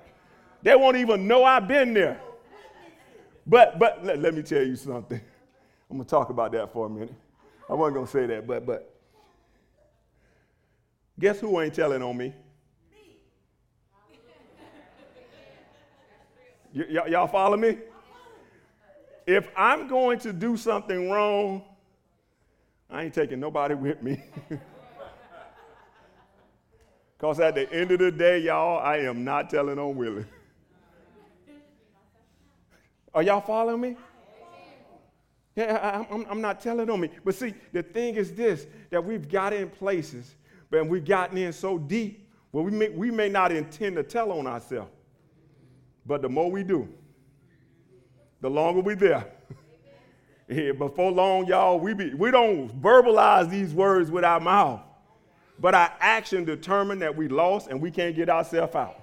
They 0.62 0.74
won't 0.76 0.96
even 0.96 1.28
know 1.28 1.44
I've 1.44 1.68
been 1.68 1.92
there. 1.92 2.18
But 3.46 3.78
but 3.78 4.02
let, 4.02 4.18
let 4.20 4.32
me 4.32 4.40
tell 4.40 4.62
you 4.62 4.74
something. 4.74 5.20
I'm 5.90 5.98
gonna 5.98 6.08
talk 6.08 6.30
about 6.30 6.52
that 6.52 6.72
for 6.72 6.86
a 6.86 6.88
minute. 6.88 7.14
I 7.68 7.74
wasn't 7.74 7.96
gonna 7.96 8.06
say 8.06 8.24
that, 8.28 8.46
but 8.46 8.64
but 8.64 8.98
guess 11.20 11.38
who 11.38 11.60
ain't 11.60 11.74
telling 11.74 12.00
on 12.00 12.16
me? 12.16 12.32
Y- 16.74 16.84
y- 16.90 17.06
y'all 17.08 17.26
follow 17.28 17.56
me? 17.56 17.78
If 19.26 19.48
I'm 19.56 19.88
going 19.88 20.18
to 20.20 20.32
do 20.32 20.56
something 20.56 21.10
wrong, 21.10 21.62
I 22.90 23.04
ain't 23.04 23.14
taking 23.14 23.40
nobody 23.40 23.74
with 23.74 24.02
me. 24.02 24.22
Because 27.16 27.40
at 27.40 27.54
the 27.54 27.72
end 27.72 27.90
of 27.90 28.00
the 28.00 28.12
day, 28.12 28.40
y'all, 28.40 28.78
I 28.80 28.98
am 28.98 29.24
not 29.24 29.48
telling 29.48 29.78
on 29.78 29.96
Willie. 29.96 30.26
Are 33.14 33.22
y'all 33.22 33.40
following 33.40 33.80
me? 33.80 33.96
Yeah, 35.56 36.04
I'm, 36.10 36.26
I'm 36.28 36.40
not 36.42 36.60
telling 36.60 36.90
on 36.90 37.00
me. 37.00 37.08
But 37.24 37.36
see, 37.36 37.54
the 37.72 37.82
thing 37.82 38.16
is 38.16 38.34
this 38.34 38.66
that 38.90 39.02
we've 39.02 39.26
got 39.26 39.54
in 39.54 39.70
places, 39.70 40.34
but 40.68 40.86
we've 40.86 41.04
gotten 41.04 41.38
in 41.38 41.54
so 41.54 41.78
deep 41.78 42.28
where 42.50 42.62
we 42.64 42.72
may, 42.72 42.88
we 42.90 43.10
may 43.10 43.30
not 43.30 43.52
intend 43.52 43.96
to 43.96 44.02
tell 44.02 44.30
on 44.32 44.46
ourselves. 44.46 44.90
But 46.06 46.22
the 46.22 46.28
more 46.28 46.50
we 46.50 46.62
do, 46.62 46.88
the 48.40 48.50
longer 48.50 48.80
we're 48.80 48.96
there. 48.96 49.26
Yeah, 50.46 50.72
before 50.72 51.10
long, 51.10 51.46
y'all, 51.46 51.80
we, 51.80 51.94
be, 51.94 52.12
we 52.12 52.30
don't 52.30 52.68
verbalize 52.82 53.48
these 53.48 53.72
words 53.72 54.10
with 54.10 54.24
our 54.24 54.40
mouth, 54.40 54.82
but 55.58 55.74
our 55.74 55.90
action 56.00 56.44
determine 56.44 56.98
that 56.98 57.16
we 57.16 57.28
lost 57.28 57.68
and 57.68 57.80
we 57.80 57.90
can't 57.90 58.14
get 58.14 58.28
ourselves 58.28 58.74
out. 58.74 59.00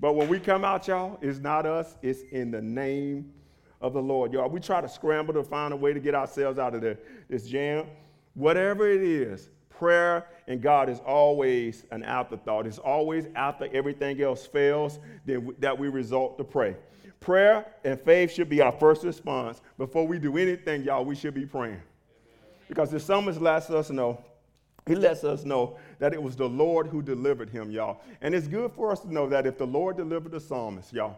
But 0.00 0.14
when 0.14 0.28
we 0.28 0.40
come 0.40 0.64
out, 0.64 0.88
y'all, 0.88 1.18
it's 1.20 1.38
not 1.38 1.66
us, 1.66 1.96
it's 2.00 2.22
in 2.32 2.50
the 2.50 2.62
name 2.62 3.32
of 3.80 3.92
the 3.92 4.00
Lord. 4.00 4.32
Y'all, 4.32 4.48
we 4.48 4.60
try 4.60 4.80
to 4.80 4.88
scramble 4.88 5.34
to 5.34 5.42
find 5.42 5.74
a 5.74 5.76
way 5.76 5.92
to 5.92 6.00
get 6.00 6.14
ourselves 6.14 6.58
out 6.58 6.74
of 6.74 6.80
the, 6.80 6.96
this 7.28 7.46
jam. 7.46 7.86
Whatever 8.32 8.88
it 8.90 9.02
is, 9.02 9.50
prayer 9.78 10.26
and 10.46 10.60
God 10.60 10.88
is 10.88 11.00
always 11.00 11.84
an 11.90 12.02
afterthought. 12.02 12.66
It's 12.66 12.78
always 12.78 13.26
after 13.34 13.68
everything 13.72 14.20
else 14.20 14.46
fails 14.46 14.98
that 15.26 15.78
we 15.78 15.88
resort 15.88 16.38
to 16.38 16.44
pray. 16.44 16.76
Prayer 17.20 17.66
and 17.84 17.98
faith 18.00 18.32
should 18.32 18.48
be 18.48 18.60
our 18.60 18.72
first 18.72 19.02
response. 19.04 19.62
Before 19.78 20.06
we 20.06 20.18
do 20.18 20.36
anything, 20.36 20.82
y'all, 20.82 21.04
we 21.04 21.14
should 21.14 21.34
be 21.34 21.46
praying. 21.46 21.80
Because 22.68 22.90
the 22.90 23.00
psalmist 23.00 23.40
lets 23.40 23.70
us 23.70 23.90
know, 23.90 24.22
he 24.86 24.94
lets 24.94 25.24
us 25.24 25.44
know 25.44 25.78
that 25.98 26.12
it 26.12 26.22
was 26.22 26.36
the 26.36 26.48
Lord 26.48 26.86
who 26.86 27.00
delivered 27.00 27.48
him, 27.48 27.70
y'all. 27.70 28.00
And 28.20 28.34
it's 28.34 28.46
good 28.46 28.72
for 28.72 28.92
us 28.92 29.00
to 29.00 29.12
know 29.12 29.28
that 29.28 29.46
if 29.46 29.56
the 29.56 29.66
Lord 29.66 29.96
delivered 29.96 30.32
the 30.32 30.40
psalmist, 30.40 30.92
y'all, 30.92 31.16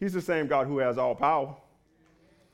he's 0.00 0.12
the 0.12 0.20
same 0.20 0.48
God 0.48 0.66
who 0.66 0.78
has 0.78 0.98
all 0.98 1.14
power. 1.14 1.54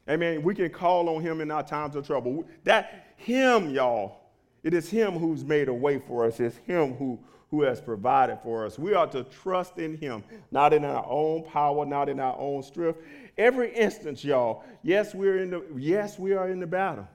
Amen. 0.08 0.42
We 0.42 0.54
can 0.54 0.68
call 0.68 1.08
on 1.08 1.22
him 1.22 1.40
in 1.40 1.50
our 1.50 1.62
times 1.62 1.96
of 1.96 2.06
trouble. 2.06 2.44
That 2.64 3.14
him, 3.16 3.70
y'all, 3.70 4.20
it 4.64 4.74
is 4.74 4.88
him 4.88 5.12
who's 5.12 5.44
made 5.44 5.68
a 5.68 5.74
way 5.74 6.00
for 6.00 6.24
us. 6.24 6.40
It's 6.40 6.56
him 6.56 6.94
who 6.94 7.20
who 7.50 7.62
has 7.62 7.80
provided 7.80 8.40
for 8.42 8.66
us. 8.66 8.80
We 8.80 8.94
are 8.94 9.06
to 9.08 9.22
trust 9.22 9.78
in 9.78 9.96
him, 9.96 10.24
not 10.50 10.72
in 10.72 10.84
our 10.84 11.06
own 11.08 11.44
power, 11.44 11.86
not 11.86 12.08
in 12.08 12.18
our 12.18 12.36
own 12.36 12.64
strength. 12.64 12.98
Every 13.38 13.72
instance, 13.72 14.24
y'all, 14.24 14.64
yes, 14.82 15.14
we're 15.14 15.38
in 15.38 15.50
the 15.50 15.64
yes, 15.76 16.18
we 16.18 16.32
are 16.32 16.48
in 16.48 16.58
the 16.58 16.66
battle. 16.66 17.06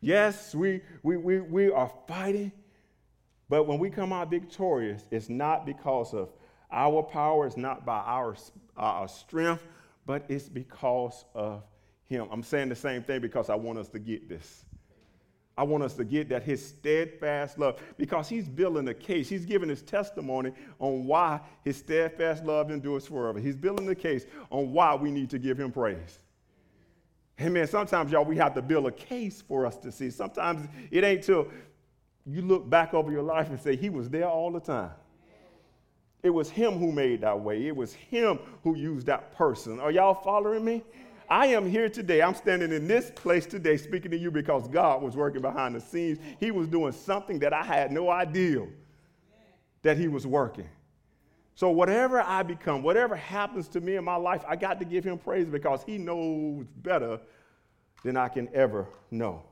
Yes, 0.00 0.54
we 0.54 0.80
we 1.02 1.18
we, 1.18 1.40
we 1.40 1.70
are 1.70 1.92
fighting, 2.08 2.52
but 3.50 3.64
when 3.64 3.78
we 3.78 3.90
come 3.90 4.14
out 4.14 4.30
victorious, 4.30 5.02
it's 5.10 5.28
not 5.28 5.66
because 5.66 6.14
of 6.14 6.30
our 6.72 7.02
power, 7.02 7.46
it's 7.46 7.56
not 7.56 7.84
by 7.84 7.98
our, 7.98 8.34
our 8.76 9.08
strength, 9.08 9.62
but 10.06 10.24
it's 10.28 10.48
because 10.48 11.24
of 11.34 11.62
him. 12.04 12.28
I'm 12.30 12.42
saying 12.42 12.68
the 12.68 12.76
same 12.76 13.02
thing 13.02 13.20
because 13.20 13.50
I 13.50 13.54
want 13.54 13.78
us 13.78 13.88
to 13.88 13.98
get 13.98 14.28
this. 14.28 14.64
I 15.56 15.62
want 15.62 15.84
us 15.84 15.94
to 15.94 16.04
get 16.04 16.28
that 16.30 16.42
his 16.42 16.66
steadfast 16.66 17.58
love, 17.58 17.80
because 17.96 18.28
he's 18.28 18.48
building 18.48 18.88
a 18.88 18.94
case. 18.94 19.28
He's 19.28 19.46
giving 19.46 19.68
his 19.68 19.82
testimony 19.82 20.52
on 20.80 21.06
why 21.06 21.40
his 21.62 21.76
steadfast 21.76 22.44
love 22.44 22.70
endures 22.70 23.06
forever. 23.06 23.38
He's 23.38 23.56
building 23.56 23.86
the 23.86 23.94
case 23.94 24.26
on 24.50 24.72
why 24.72 24.94
we 24.96 25.12
need 25.12 25.30
to 25.30 25.38
give 25.38 25.58
him 25.58 25.70
praise. 25.70 26.18
Amen. 27.40 27.66
Sometimes, 27.66 28.10
y'all, 28.10 28.24
we 28.24 28.36
have 28.36 28.54
to 28.54 28.62
build 28.62 28.86
a 28.86 28.92
case 28.92 29.42
for 29.42 29.66
us 29.66 29.76
to 29.78 29.92
see. 29.92 30.10
Sometimes 30.10 30.68
it 30.90 31.04
ain't 31.04 31.22
till 31.22 31.48
you 32.26 32.42
look 32.42 32.68
back 32.68 32.94
over 32.94 33.12
your 33.12 33.22
life 33.22 33.50
and 33.50 33.60
say, 33.60 33.76
He 33.76 33.90
was 33.90 34.08
there 34.08 34.28
all 34.28 34.50
the 34.50 34.60
time. 34.60 34.90
It 36.22 36.30
was 36.30 36.48
Him 36.48 36.78
who 36.78 36.90
made 36.90 37.20
that 37.20 37.38
way, 37.38 37.66
it 37.66 37.76
was 37.76 37.92
Him 37.92 38.38
who 38.62 38.76
used 38.76 39.06
that 39.06 39.36
person. 39.36 39.78
Are 39.78 39.90
y'all 39.90 40.14
following 40.14 40.64
me? 40.64 40.82
I 41.28 41.46
am 41.46 41.68
here 41.68 41.88
today. 41.88 42.22
I'm 42.22 42.34
standing 42.34 42.72
in 42.72 42.86
this 42.86 43.10
place 43.14 43.46
today 43.46 43.76
speaking 43.76 44.10
to 44.10 44.18
you 44.18 44.30
because 44.30 44.68
God 44.68 45.02
was 45.02 45.16
working 45.16 45.42
behind 45.42 45.74
the 45.74 45.80
scenes. 45.80 46.18
He 46.40 46.50
was 46.50 46.68
doing 46.68 46.92
something 46.92 47.38
that 47.40 47.52
I 47.52 47.62
had 47.62 47.92
no 47.92 48.10
idea 48.10 48.66
that 49.82 49.96
He 49.96 50.08
was 50.08 50.26
working. 50.26 50.68
So, 51.56 51.70
whatever 51.70 52.20
I 52.20 52.42
become, 52.42 52.82
whatever 52.82 53.14
happens 53.14 53.68
to 53.68 53.80
me 53.80 53.96
in 53.96 54.04
my 54.04 54.16
life, 54.16 54.42
I 54.48 54.56
got 54.56 54.80
to 54.80 54.84
give 54.84 55.04
him 55.04 55.18
praise 55.18 55.46
because 55.46 55.84
he 55.84 55.98
knows 55.98 56.66
better 56.78 57.20
than 58.02 58.16
I 58.16 58.28
can 58.28 58.48
ever 58.52 58.88
know. 59.10 59.42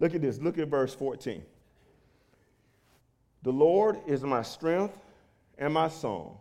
Look 0.00 0.14
at 0.14 0.22
this. 0.22 0.38
Look 0.38 0.58
at 0.58 0.68
verse 0.68 0.94
14. 0.94 1.42
The 3.42 3.52
Lord 3.52 4.00
is 4.06 4.22
my 4.22 4.42
strength 4.42 4.96
and 5.58 5.74
my 5.74 5.88
song. 5.88 6.38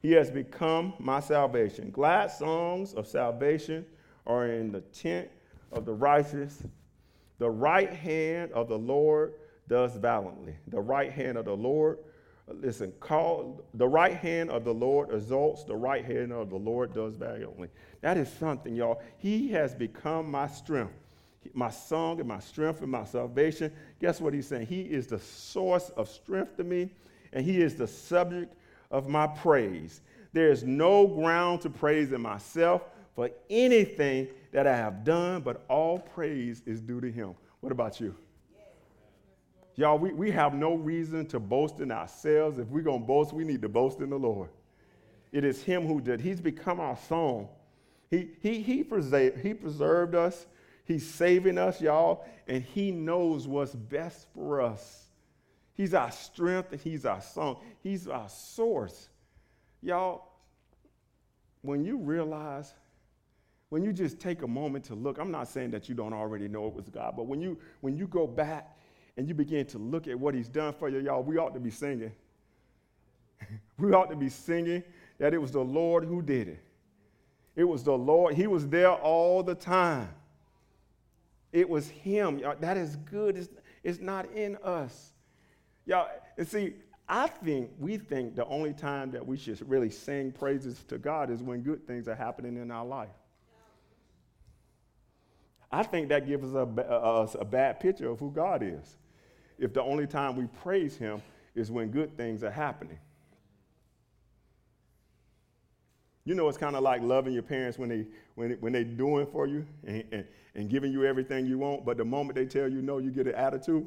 He 0.00 0.12
has 0.12 0.30
become 0.30 0.94
my 0.98 1.20
salvation. 1.20 1.90
Glad 1.90 2.30
songs 2.30 2.94
of 2.94 3.06
salvation 3.06 3.84
are 4.26 4.46
in 4.46 4.70
the 4.70 4.80
tent 4.80 5.28
of 5.72 5.84
the 5.84 5.92
righteous. 5.92 6.62
The 7.38 7.50
right 7.50 7.92
hand 7.92 8.52
of 8.52 8.68
the 8.68 8.78
Lord 8.78 9.34
does 9.68 9.96
valiantly. 9.96 10.54
The 10.68 10.80
right 10.80 11.12
hand 11.12 11.36
of 11.36 11.44
the 11.44 11.56
Lord, 11.56 11.98
listen, 12.48 12.92
call 13.00 13.64
the 13.74 13.88
right 13.88 14.16
hand 14.16 14.50
of 14.50 14.64
the 14.64 14.74
Lord 14.74 15.12
exalts, 15.12 15.64
the 15.64 15.76
right 15.76 16.04
hand 16.04 16.32
of 16.32 16.50
the 16.50 16.56
Lord 16.56 16.94
does 16.94 17.16
valiantly. 17.16 17.68
That 18.00 18.16
is 18.16 18.32
something, 18.32 18.74
y'all. 18.74 19.02
He 19.18 19.48
has 19.50 19.74
become 19.74 20.30
my 20.30 20.46
strength, 20.46 20.94
my 21.52 21.70
song 21.70 22.20
and 22.20 22.28
my 22.28 22.40
strength 22.40 22.82
and 22.82 22.90
my 22.90 23.04
salvation. 23.04 23.72
Guess 24.00 24.20
what 24.20 24.32
he's 24.32 24.46
saying? 24.46 24.66
He 24.66 24.82
is 24.82 25.06
the 25.06 25.18
source 25.18 25.90
of 25.90 26.08
strength 26.08 26.56
to 26.56 26.64
me, 26.64 26.90
and 27.32 27.44
he 27.44 27.60
is 27.60 27.74
the 27.74 27.86
subject 27.86 28.54
of 28.90 29.08
my 29.08 29.26
praise. 29.26 30.00
There 30.32 30.50
is 30.50 30.64
no 30.64 31.06
ground 31.06 31.62
to 31.62 31.70
praise 31.70 32.12
in 32.12 32.20
myself 32.20 32.82
for 33.14 33.30
anything 33.50 34.28
that 34.52 34.66
I 34.66 34.76
have 34.76 35.04
done, 35.04 35.40
but 35.42 35.64
all 35.68 35.98
praise 35.98 36.62
is 36.66 36.80
due 36.80 37.00
to 37.00 37.10
him. 37.10 37.34
What 37.60 37.72
about 37.72 38.00
you? 38.00 38.14
Y'all, 39.78 39.98
we, 39.98 40.12
we 40.12 40.30
have 40.30 40.54
no 40.54 40.74
reason 40.74 41.24
to 41.26 41.38
boast 41.38 41.80
in 41.80 41.92
ourselves. 41.92 42.58
If 42.58 42.66
we're 42.68 42.82
going 42.82 43.00
to 43.00 43.06
boast, 43.06 43.32
we 43.32 43.44
need 43.44 43.62
to 43.62 43.68
boast 43.68 44.00
in 44.00 44.10
the 44.10 44.18
Lord. 44.18 44.48
It 45.30 45.44
is 45.44 45.62
Him 45.62 45.86
who 45.86 46.00
did. 46.00 46.20
He's 46.20 46.40
become 46.40 46.80
our 46.80 46.96
song. 46.96 47.48
He, 48.10 48.30
he, 48.40 48.60
he, 48.62 48.82
preserved, 48.82 49.38
he 49.38 49.54
preserved 49.54 50.14
us. 50.14 50.46
He's 50.84 51.08
saving 51.08 51.58
us, 51.58 51.80
y'all, 51.80 52.24
and 52.48 52.62
He 52.62 52.90
knows 52.90 53.46
what's 53.46 53.74
best 53.74 54.26
for 54.34 54.60
us. 54.60 55.07
He's 55.78 55.94
our 55.94 56.10
strength 56.10 56.72
and 56.72 56.80
He's 56.80 57.06
our 57.06 57.22
song. 57.22 57.58
He's 57.80 58.08
our 58.08 58.28
source. 58.28 59.08
Y'all, 59.80 60.32
when 61.62 61.84
you 61.84 61.96
realize, 61.96 62.74
when 63.68 63.84
you 63.84 63.92
just 63.92 64.18
take 64.18 64.42
a 64.42 64.46
moment 64.46 64.84
to 64.86 64.96
look, 64.96 65.18
I'm 65.18 65.30
not 65.30 65.46
saying 65.46 65.70
that 65.70 65.88
you 65.88 65.94
don't 65.94 66.12
already 66.12 66.48
know 66.48 66.66
it 66.66 66.74
was 66.74 66.88
God, 66.88 67.14
but 67.16 67.26
when 67.26 67.40
you 67.40 67.56
when 67.80 67.96
you 67.96 68.08
go 68.08 68.26
back 68.26 68.76
and 69.16 69.28
you 69.28 69.34
begin 69.34 69.66
to 69.66 69.78
look 69.78 70.08
at 70.08 70.18
what 70.18 70.34
he's 70.34 70.48
done 70.48 70.72
for 70.72 70.88
you, 70.88 70.98
y'all, 70.98 71.22
we 71.22 71.38
ought 71.38 71.54
to 71.54 71.60
be 71.60 71.70
singing. 71.70 72.12
we 73.78 73.92
ought 73.92 74.10
to 74.10 74.16
be 74.16 74.28
singing 74.28 74.82
that 75.18 75.32
it 75.32 75.38
was 75.38 75.52
the 75.52 75.64
Lord 75.64 76.04
who 76.04 76.22
did 76.22 76.48
it. 76.48 76.64
It 77.54 77.64
was 77.64 77.84
the 77.84 77.96
Lord. 77.96 78.34
He 78.34 78.48
was 78.48 78.66
there 78.66 78.92
all 78.92 79.44
the 79.44 79.54
time. 79.54 80.08
It 81.52 81.68
was 81.68 81.88
him. 81.88 82.42
That 82.60 82.76
is 82.76 82.96
good. 82.96 83.36
It's, 83.36 83.48
it's 83.84 84.00
not 84.00 84.30
in 84.32 84.56
us. 84.64 85.12
Y'all, 85.88 86.06
and 86.36 86.46
see, 86.46 86.74
I 87.08 87.28
think 87.28 87.70
we 87.80 87.96
think 87.96 88.36
the 88.36 88.44
only 88.44 88.74
time 88.74 89.10
that 89.12 89.26
we 89.26 89.38
should 89.38 89.66
really 89.66 89.88
sing 89.88 90.30
praises 90.30 90.84
to 90.88 90.98
God 90.98 91.30
is 91.30 91.42
when 91.42 91.62
good 91.62 91.86
things 91.86 92.06
are 92.08 92.14
happening 92.14 92.58
in 92.58 92.70
our 92.70 92.84
life. 92.84 93.08
I 95.72 95.82
think 95.82 96.10
that 96.10 96.26
gives 96.26 96.54
us 96.54 96.54
a, 96.54 96.82
a, 96.82 97.22
a 97.40 97.44
bad 97.44 97.80
picture 97.80 98.10
of 98.10 98.20
who 98.20 98.30
God 98.30 98.62
is 98.62 98.98
if 99.58 99.72
the 99.72 99.82
only 99.82 100.06
time 100.06 100.36
we 100.36 100.46
praise 100.62 100.98
Him 100.98 101.22
is 101.54 101.70
when 101.70 101.90
good 101.90 102.14
things 102.18 102.44
are 102.44 102.50
happening. 102.50 102.98
You 106.26 106.34
know, 106.34 106.48
it's 106.48 106.58
kind 106.58 106.76
of 106.76 106.82
like 106.82 107.00
loving 107.00 107.32
your 107.32 107.42
parents 107.42 107.78
when 107.78 107.88
they 107.88 108.06
when 108.34 108.52
when 108.60 108.74
they 108.74 108.84
doing 108.84 109.26
for 109.26 109.46
you 109.46 109.66
and, 109.86 110.04
and, 110.12 110.24
and 110.54 110.68
giving 110.68 110.92
you 110.92 111.06
everything 111.06 111.46
you 111.46 111.56
want, 111.58 111.86
but 111.86 111.96
the 111.96 112.04
moment 112.04 112.34
they 112.34 112.44
tell 112.44 112.68
you 112.68 112.82
no, 112.82 112.98
you 112.98 113.10
get 113.10 113.26
an 113.26 113.34
attitude. 113.34 113.86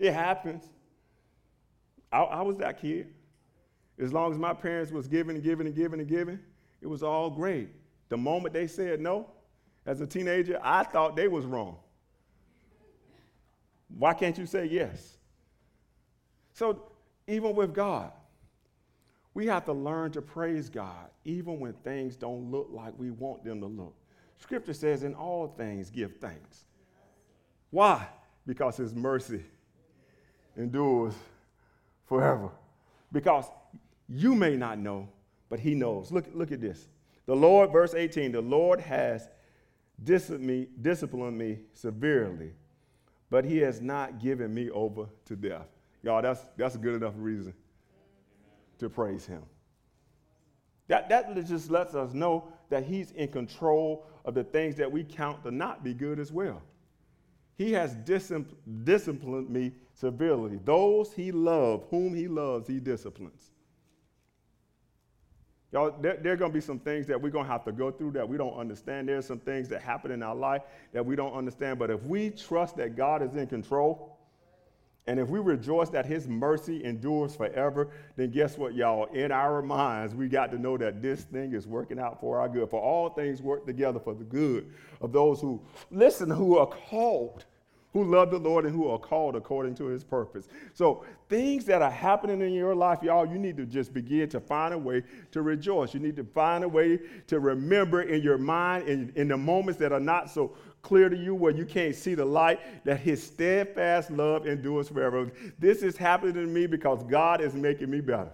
It 0.00 0.14
happens. 0.14 0.64
I, 2.10 2.22
I 2.22 2.42
was 2.42 2.56
that 2.56 2.80
kid. 2.80 3.08
As 3.98 4.14
long 4.14 4.32
as 4.32 4.38
my 4.38 4.54
parents 4.54 4.90
was 4.90 5.06
giving 5.06 5.36
and 5.36 5.44
giving 5.44 5.66
and 5.66 5.76
giving 5.76 6.00
and 6.00 6.08
giving, 6.08 6.40
it 6.80 6.86
was 6.86 7.02
all 7.02 7.28
great. 7.28 7.68
The 8.08 8.16
moment 8.16 8.54
they 8.54 8.66
said 8.66 8.98
no, 8.98 9.28
as 9.84 10.00
a 10.00 10.06
teenager, 10.06 10.58
I 10.62 10.84
thought 10.84 11.16
they 11.16 11.28
was 11.28 11.44
wrong. 11.44 11.76
Why 13.98 14.14
can't 14.14 14.36
you 14.38 14.46
say 14.46 14.64
yes? 14.64 15.18
So, 16.54 16.90
even 17.26 17.54
with 17.54 17.74
God, 17.74 18.10
we 19.34 19.46
have 19.46 19.66
to 19.66 19.72
learn 19.72 20.12
to 20.12 20.22
praise 20.22 20.70
God 20.70 21.10
even 21.24 21.60
when 21.60 21.74
things 21.74 22.16
don't 22.16 22.50
look 22.50 22.68
like 22.72 22.94
we 22.98 23.10
want 23.10 23.44
them 23.44 23.60
to 23.60 23.66
look. 23.66 23.94
Scripture 24.38 24.72
says, 24.72 25.02
in 25.02 25.14
all 25.14 25.48
things, 25.58 25.90
give 25.90 26.16
thanks. 26.16 26.64
Why? 27.68 28.06
Because 28.46 28.78
His 28.78 28.94
mercy 28.94 29.42
endures 30.56 31.14
forever. 32.06 32.50
Because 33.12 33.46
you 34.08 34.34
may 34.34 34.56
not 34.56 34.78
know, 34.78 35.08
but 35.48 35.60
He 35.60 35.74
knows. 35.74 36.10
Look, 36.10 36.26
look 36.32 36.52
at 36.52 36.60
this. 36.60 36.88
The 37.26 37.36
Lord, 37.36 37.70
verse 37.70 37.94
18, 37.94 38.32
the 38.32 38.40
Lord 38.40 38.80
has 38.80 39.28
disciplined 40.02 41.38
me, 41.38 41.58
severely 41.74 42.52
but 43.30 43.44
he 43.44 43.58
has 43.58 43.80
not 43.80 44.18
given 44.18 44.52
me 44.52 44.68
over 44.70 45.06
to 45.26 45.36
death. 45.36 45.68
Y'all, 46.02 46.20
that's, 46.20 46.40
that's 46.56 46.74
a 46.74 46.78
good 46.78 46.96
enough 46.96 47.14
reason 47.16 47.54
to 48.78 48.90
praise 48.90 49.24
him. 49.24 49.42
That, 50.88 51.08
that 51.08 51.32
just 51.46 51.70
lets 51.70 51.94
us 51.94 52.12
know 52.12 52.48
that 52.68 52.82
he's 52.82 53.12
in 53.12 53.28
control 53.28 54.04
of 54.24 54.34
the 54.34 54.42
things 54.42 54.74
that 54.76 54.90
we 54.90 55.04
count 55.04 55.44
to 55.44 55.52
not 55.52 55.84
be 55.84 55.94
good 55.94 56.18
as 56.18 56.32
well. 56.32 56.60
He 57.56 57.72
has 57.72 57.94
disciplined 57.94 59.50
me 59.50 59.72
severely. 60.00 60.58
Those 60.64 61.12
he 61.12 61.30
loves, 61.30 61.84
whom 61.90 62.14
he 62.14 62.26
loves, 62.26 62.66
he 62.66 62.80
disciplines. 62.80 63.50
Y'all, 65.72 65.94
there, 66.00 66.16
there 66.16 66.32
are 66.32 66.36
going 66.36 66.50
to 66.50 66.54
be 66.54 66.60
some 66.60 66.80
things 66.80 67.06
that 67.06 67.20
we're 67.20 67.30
going 67.30 67.44
to 67.44 67.52
have 67.52 67.64
to 67.64 67.72
go 67.72 67.90
through 67.90 68.12
that 68.12 68.28
we 68.28 68.36
don't 68.36 68.54
understand. 68.54 69.08
There's 69.08 69.26
some 69.26 69.38
things 69.38 69.68
that 69.68 69.82
happen 69.82 70.10
in 70.10 70.22
our 70.22 70.34
life 70.34 70.62
that 70.92 71.04
we 71.04 71.14
don't 71.14 71.34
understand. 71.34 71.78
But 71.78 71.90
if 71.90 72.02
we 72.02 72.30
trust 72.30 72.76
that 72.78 72.96
God 72.96 73.22
is 73.22 73.36
in 73.36 73.46
control, 73.46 74.16
and 75.06 75.20
if 75.20 75.28
we 75.28 75.38
rejoice 75.38 75.88
that 75.90 76.06
his 76.06 76.26
mercy 76.26 76.82
endures 76.84 77.36
forever, 77.36 77.90
then 78.16 78.30
guess 78.30 78.58
what, 78.58 78.74
y'all? 78.74 79.04
In 79.06 79.30
our 79.30 79.62
minds, 79.62 80.14
we 80.14 80.28
got 80.28 80.50
to 80.52 80.58
know 80.58 80.76
that 80.78 81.02
this 81.02 81.22
thing 81.22 81.52
is 81.52 81.66
working 81.66 82.00
out 82.00 82.20
for 82.20 82.40
our 82.40 82.48
good. 82.48 82.68
For 82.68 82.80
all 82.80 83.10
things 83.10 83.40
work 83.40 83.66
together 83.66 84.00
for 84.00 84.14
the 84.14 84.24
good 84.24 84.72
of 85.00 85.12
those 85.12 85.40
who 85.40 85.62
listen, 85.90 86.30
who 86.30 86.58
are 86.58 86.66
called 86.66 87.44
who 87.92 88.04
love 88.04 88.30
the 88.30 88.38
Lord 88.38 88.64
and 88.64 88.74
who 88.74 88.88
are 88.88 88.98
called 88.98 89.34
according 89.34 89.74
to 89.76 89.86
his 89.86 90.04
purpose. 90.04 90.48
So, 90.74 91.04
things 91.28 91.64
that 91.64 91.82
are 91.82 91.90
happening 91.90 92.40
in 92.40 92.52
your 92.52 92.74
life, 92.74 93.02
y'all, 93.02 93.26
you 93.26 93.38
need 93.38 93.56
to 93.56 93.66
just 93.66 93.92
begin 93.92 94.28
to 94.28 94.40
find 94.40 94.72
a 94.72 94.78
way 94.78 95.02
to 95.32 95.42
rejoice. 95.42 95.92
You 95.92 96.00
need 96.00 96.16
to 96.16 96.24
find 96.24 96.62
a 96.62 96.68
way 96.68 97.00
to 97.26 97.40
remember 97.40 98.02
in 98.02 98.22
your 98.22 98.38
mind, 98.38 98.88
in, 98.88 99.12
in 99.16 99.28
the 99.28 99.36
moments 99.36 99.80
that 99.80 99.92
are 99.92 100.00
not 100.00 100.30
so 100.30 100.56
clear 100.82 101.08
to 101.08 101.16
you, 101.16 101.34
where 101.34 101.52
you 101.52 101.64
can't 101.64 101.94
see 101.94 102.14
the 102.14 102.24
light, 102.24 102.60
that 102.84 103.00
his 103.00 103.22
steadfast 103.22 104.10
love 104.10 104.46
endures 104.46 104.88
forever. 104.88 105.30
This 105.58 105.82
is 105.82 105.96
happening 105.96 106.34
to 106.34 106.46
me 106.46 106.66
because 106.66 107.02
God 107.04 107.40
is 107.40 107.54
making 107.54 107.90
me 107.90 108.00
better. 108.00 108.30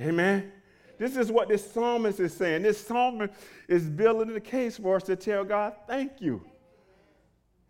Amen. 0.00 0.52
This 0.98 1.16
is 1.16 1.30
what 1.30 1.48
this 1.48 1.72
psalmist 1.72 2.20
is 2.20 2.32
saying. 2.32 2.62
This 2.62 2.84
psalmist 2.86 3.34
is 3.68 3.84
building 3.84 4.32
the 4.32 4.40
case 4.40 4.78
for 4.78 4.96
us 4.96 5.02
to 5.04 5.16
tell 5.16 5.44
God, 5.44 5.74
thank 5.86 6.20
you. 6.20 6.42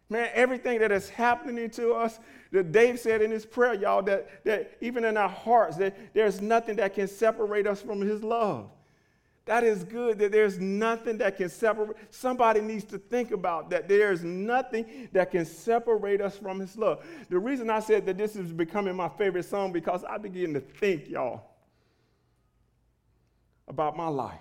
Man, 0.09 0.31
everything 0.35 0.79
that 0.79 0.93
is 0.93 1.09
happening 1.09 1.69
to 1.71 1.93
us, 1.93 2.21
that 2.53 2.71
Dave 2.71 3.01
said 3.01 3.23
in 3.23 3.31
his 3.31 3.45
prayer, 3.45 3.75
y'all, 3.75 4.03
that, 4.03 4.45
that 4.45 4.77
even 4.81 5.05
in 5.05 5.17
our 5.17 5.29
hearts, 5.29 5.77
that 5.79 5.97
there's 6.15 6.41
nothing 6.41 6.77
that 6.77 6.95
can 6.95 7.09
separate 7.09 7.67
us 7.67 7.83
from 7.83 8.01
his 8.01 8.23
love. 8.23 8.71
That 9.47 9.63
is 9.63 9.85
good 9.85 10.19
that 10.19 10.33
there's 10.33 10.59
nothing 10.59 11.19
that 11.19 11.37
can 11.37 11.49
separate. 11.49 11.97
Somebody 12.11 12.61
needs 12.61 12.85
to 12.87 12.99
think 12.99 13.31
about 13.31 13.71
that. 13.71 13.89
There's 13.89 14.25
nothing 14.25 15.09
that 15.13 15.31
can 15.31 15.45
separate 15.45 16.21
us 16.21 16.37
from 16.37 16.59
his 16.59 16.77
love. 16.77 17.05
The 17.29 17.39
reason 17.39 17.71
I 17.71 17.79
said 17.79 18.07
that 18.07 18.19
this 18.19 18.35
is 18.35 18.53
becoming 18.53 18.97
my 18.97 19.09
favorite 19.09 19.45
song 19.45 19.73
because 19.73 20.03
I 20.03 20.19
begin 20.19 20.53
to 20.55 20.61
think, 20.61 21.09
y'all, 21.09 21.43
about 23.69 23.97
my 23.97 24.09
life. 24.09 24.41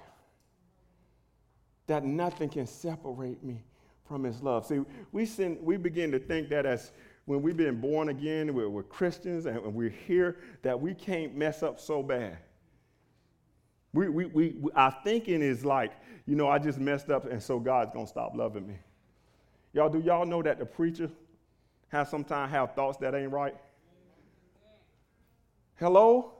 That 1.86 2.04
nothing 2.04 2.49
can 2.49 2.65
separate 2.65 3.43
me 3.43 3.62
from 4.07 4.23
his 4.23 4.41
love. 4.41 4.65
See, 4.65 4.81
we, 5.11 5.25
send, 5.25 5.61
we 5.61 5.77
begin 5.77 6.11
to 6.11 6.19
think 6.19 6.49
that 6.49 6.65
as 6.65 6.91
when 7.25 7.41
we've 7.41 7.57
been 7.57 7.81
born 7.81 8.09
again, 8.09 8.53
we're, 8.53 8.69
we're 8.69 8.83
Christians 8.83 9.45
and 9.47 9.73
we're 9.73 9.89
here, 9.89 10.37
that 10.61 10.79
we 10.79 10.93
can't 10.93 11.35
mess 11.35 11.63
up 11.63 11.79
so 11.79 12.03
bad. 12.03 12.37
We, 13.93 14.09
we, 14.09 14.25
we, 14.25 14.55
our 14.75 14.95
thinking 15.03 15.41
is 15.41 15.65
like, 15.65 15.93
you 16.27 16.35
know, 16.35 16.47
I 16.47 16.59
just 16.59 16.79
messed 16.79 17.09
up 17.09 17.25
and 17.25 17.41
so 17.41 17.59
God's 17.59 17.93
to 17.93 18.05
stop 18.05 18.35
loving 18.35 18.67
me. 18.67 18.75
Y'all, 19.73 19.89
do 19.89 19.99
y'all 19.99 20.25
know 20.25 20.43
that 20.43 20.59
the 20.59 20.65
preacher 20.65 21.09
has 21.87 22.09
sometimes 22.09 22.51
have 22.51 22.75
thoughts 22.75 22.97
that 22.99 23.15
ain't 23.15 23.31
right? 23.31 23.55
Hello? 25.75 26.33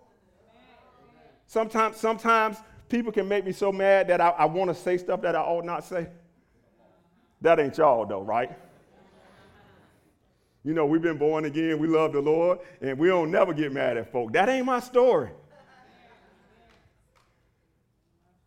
Sometimes, 1.48 1.98
sometimes 1.98 2.58
people 2.90 3.12
can 3.12 3.28
make 3.28 3.46
me 3.46 3.52
so 3.52 3.72
mad 3.72 4.08
that 4.08 4.22
I, 4.22 4.30
I 4.30 4.46
want 4.46 4.70
to 4.70 4.76
say 4.76 4.98
stuff 4.98 5.22
that 5.22 5.36
I 5.36 5.42
ought 5.42 5.66
not 5.66 5.84
say. 5.84 6.08
That 7.46 7.60
ain't 7.60 7.78
y'all, 7.78 8.08
though, 8.08 8.24
right? 8.24 8.50
You 10.64 10.74
know, 10.74 10.88
we've 10.88 11.02
been 11.02 11.20
born 11.20 11.46
again, 11.46 11.78
we 11.78 11.88
love 11.88 12.12
the 12.12 12.20
Lord, 12.20 12.58
and 12.82 12.98
we 12.98 13.08
don't 13.08 13.30
never 13.30 13.54
get 13.54 13.72
mad 13.72 13.98
at 13.98 14.12
folk. 14.12 14.34
That 14.34 14.50
ain't 14.50 14.66
my 14.66 14.80
story. 14.80 15.30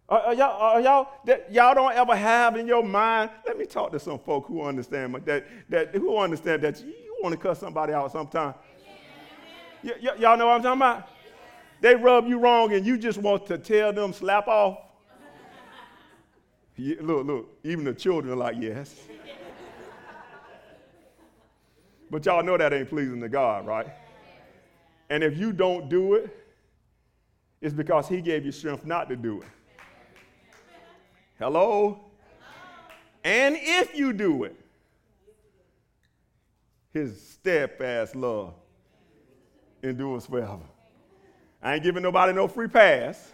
Are, 0.08 0.34
y'all, 0.34 0.60
are 0.60 0.80
y'all, 0.80 1.08
that 1.26 1.52
y'all 1.52 1.76
don't 1.76 1.92
ever 1.92 2.16
have 2.16 2.56
in 2.56 2.66
your 2.66 2.82
mind, 2.82 3.30
let 3.46 3.56
me 3.56 3.66
talk 3.66 3.92
to 3.92 4.00
some 4.00 4.18
folk 4.18 4.46
who 4.46 4.62
understand 4.62 5.14
that, 5.26 5.46
that 5.68 5.94
who 5.94 6.18
understand 6.18 6.62
that 6.62 6.80
you, 6.80 6.88
you 6.88 7.16
want 7.22 7.32
to 7.34 7.40
cut 7.40 7.56
somebody 7.56 7.92
out 7.92 8.10
sometime. 8.10 8.54
Y- 9.84 9.92
y- 10.02 10.14
y'all 10.18 10.36
know 10.36 10.46
what 10.48 10.54
I'm 10.54 10.62
talking 10.62 10.82
about? 10.82 11.08
They 11.80 11.94
rub 11.94 12.26
you 12.26 12.40
wrong 12.40 12.72
and 12.72 12.84
you 12.84 12.98
just 12.98 13.18
want 13.18 13.46
to 13.46 13.58
tell 13.58 13.92
them 13.92 14.12
slap 14.12 14.48
off. 14.48 14.87
Yeah, 16.78 16.94
look, 17.00 17.26
look, 17.26 17.58
even 17.64 17.84
the 17.84 17.92
children 17.92 18.32
are 18.32 18.36
like, 18.36 18.56
yes. 18.58 18.94
but 22.10 22.24
y'all 22.24 22.42
know 22.42 22.56
that 22.56 22.72
ain't 22.72 22.88
pleasing 22.88 23.20
to 23.20 23.28
God, 23.28 23.66
right? 23.66 23.88
And 25.10 25.24
if 25.24 25.36
you 25.36 25.52
don't 25.52 25.88
do 25.88 26.14
it, 26.14 26.34
it's 27.60 27.74
because 27.74 28.08
He 28.08 28.20
gave 28.20 28.46
you 28.46 28.52
strength 28.52 28.86
not 28.86 29.08
to 29.08 29.16
do 29.16 29.42
it. 29.42 29.48
Hello? 31.38 32.00
And 33.24 33.56
if 33.58 33.96
you 33.96 34.12
do 34.12 34.44
it, 34.44 34.56
his 36.92 37.20
steadfast 37.20 38.16
love 38.16 38.54
endures 39.82 40.26
forever. 40.26 40.64
I 41.62 41.74
ain't 41.74 41.82
giving 41.82 42.02
nobody 42.02 42.32
no 42.32 42.48
free 42.48 42.68
pass. 42.68 43.32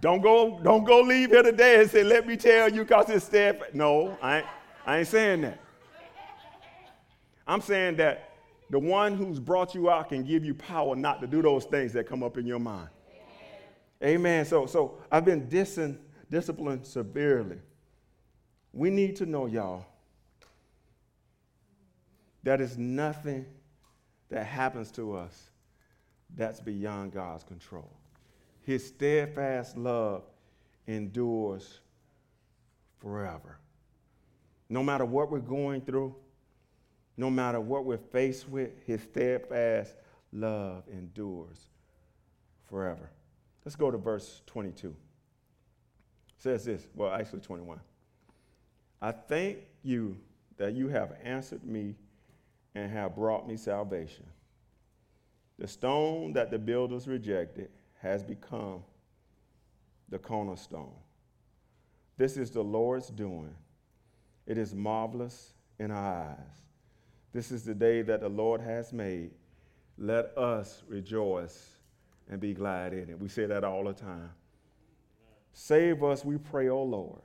Don't 0.00 0.20
go, 0.20 0.60
don't 0.62 0.84
go 0.84 1.00
leave 1.00 1.30
here 1.30 1.42
today 1.42 1.80
and 1.80 1.90
say, 1.90 2.02
let 2.02 2.26
me 2.26 2.36
tell 2.36 2.70
you 2.70 2.82
because 2.82 3.08
it's 3.08 3.24
steadfast. 3.24 3.74
No, 3.74 4.16
I 4.20 4.38
ain't, 4.38 4.46
I 4.84 4.98
ain't 4.98 5.08
saying 5.08 5.42
that. 5.42 5.60
I'm 7.46 7.60
saying 7.60 7.96
that 7.96 8.30
the 8.70 8.78
one 8.78 9.14
who's 9.14 9.38
brought 9.38 9.74
you 9.74 9.88
out 9.88 10.08
can 10.08 10.24
give 10.24 10.44
you 10.44 10.54
power 10.54 10.96
not 10.96 11.20
to 11.20 11.26
do 11.26 11.40
those 11.40 11.64
things 11.64 11.92
that 11.92 12.08
come 12.08 12.22
up 12.22 12.36
in 12.36 12.46
your 12.46 12.58
mind. 12.58 12.88
Amen. 14.02 14.16
Amen. 14.16 14.44
So, 14.44 14.66
so 14.66 14.98
I've 15.10 15.24
been 15.24 15.46
dissing 15.46 15.98
disciplined 16.30 16.84
severely. 16.84 17.58
We 18.72 18.90
need 18.90 19.16
to 19.16 19.26
know, 19.26 19.46
y'all, 19.46 19.86
that 22.42 22.60
is 22.60 22.76
nothing 22.76 23.46
that 24.28 24.44
happens 24.44 24.90
to 24.92 25.16
us 25.16 25.50
that's 26.36 26.60
beyond 26.60 27.12
God's 27.12 27.44
control. 27.44 27.90
His 28.66 28.86
steadfast 28.86 29.76
love 29.76 30.24
endures 30.86 31.78
forever. 32.98 33.58
No 34.68 34.82
matter 34.82 35.04
what 35.04 35.30
we're 35.30 35.38
going 35.38 35.82
through, 35.82 36.14
no 37.16 37.30
matter 37.30 37.60
what 37.60 37.84
we're 37.84 37.96
faced 37.96 38.48
with, 38.48 38.70
his 38.84 39.00
steadfast 39.02 39.94
love 40.32 40.82
endures 40.92 41.68
forever. 42.68 43.08
Let's 43.64 43.76
go 43.76 43.90
to 43.90 43.98
verse 43.98 44.42
22 44.46 44.94
says 46.38 46.64
this, 46.64 46.86
well, 46.94 47.12
actually 47.12 47.40
21. 47.40 47.80
I 49.00 49.12
thank 49.12 49.58
you 49.82 50.16
that 50.58 50.74
you 50.74 50.88
have 50.88 51.12
answered 51.22 51.64
me 51.64 51.94
and 52.74 52.90
have 52.90 53.14
brought 53.14 53.48
me 53.48 53.56
salvation. 53.56 54.26
The 55.58 55.66
stone 55.66 56.32
that 56.34 56.50
the 56.50 56.58
builders 56.58 57.08
rejected 57.08 57.70
has 58.06 58.22
become 58.22 58.82
the 60.08 60.18
cornerstone. 60.18 60.94
This 62.16 62.36
is 62.36 62.50
the 62.50 62.62
Lord's 62.62 63.08
doing. 63.08 63.54
It 64.46 64.58
is 64.58 64.74
marvelous 64.74 65.52
in 65.78 65.90
our 65.90 66.30
eyes. 66.30 66.62
This 67.32 67.50
is 67.50 67.64
the 67.64 67.74
day 67.74 68.02
that 68.02 68.20
the 68.20 68.28
Lord 68.28 68.60
has 68.60 68.92
made. 68.92 69.32
Let 69.98 70.36
us 70.38 70.82
rejoice 70.88 71.76
and 72.30 72.40
be 72.40 72.54
glad 72.54 72.92
in 72.92 73.10
it. 73.10 73.18
We 73.18 73.28
say 73.28 73.46
that 73.46 73.64
all 73.64 73.84
the 73.84 73.92
time. 73.92 74.30
Save 75.52 76.04
us, 76.04 76.24
we 76.24 76.38
pray, 76.38 76.68
O 76.68 76.78
oh 76.78 76.82
Lord. 76.84 77.22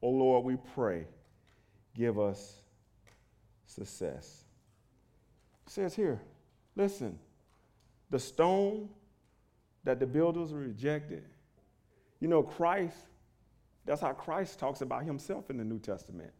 O 0.00 0.08
oh 0.08 0.10
Lord, 0.10 0.44
we 0.44 0.56
pray, 0.74 1.06
give 1.94 2.18
us 2.18 2.62
success. 3.66 4.44
It 5.66 5.72
says 5.72 5.94
here, 5.94 6.20
listen, 6.76 7.18
the 8.10 8.18
stone 8.18 8.88
that 9.84 10.00
the 10.00 10.06
builders 10.06 10.52
rejected, 10.52 11.24
you 12.20 12.28
know, 12.28 12.42
Christ, 12.42 12.96
that's 13.84 14.00
how 14.00 14.12
Christ 14.12 14.58
talks 14.58 14.80
about 14.80 15.04
himself 15.04 15.50
in 15.50 15.56
the 15.56 15.64
New 15.64 15.78
Testament, 15.78 16.32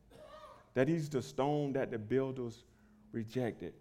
that 0.74 0.88
he's 0.88 1.09
the 1.09 1.22
stone 1.22 1.72
that 1.72 1.90
the 1.90 1.98
builders 1.98 2.64
rejected. 3.12 3.74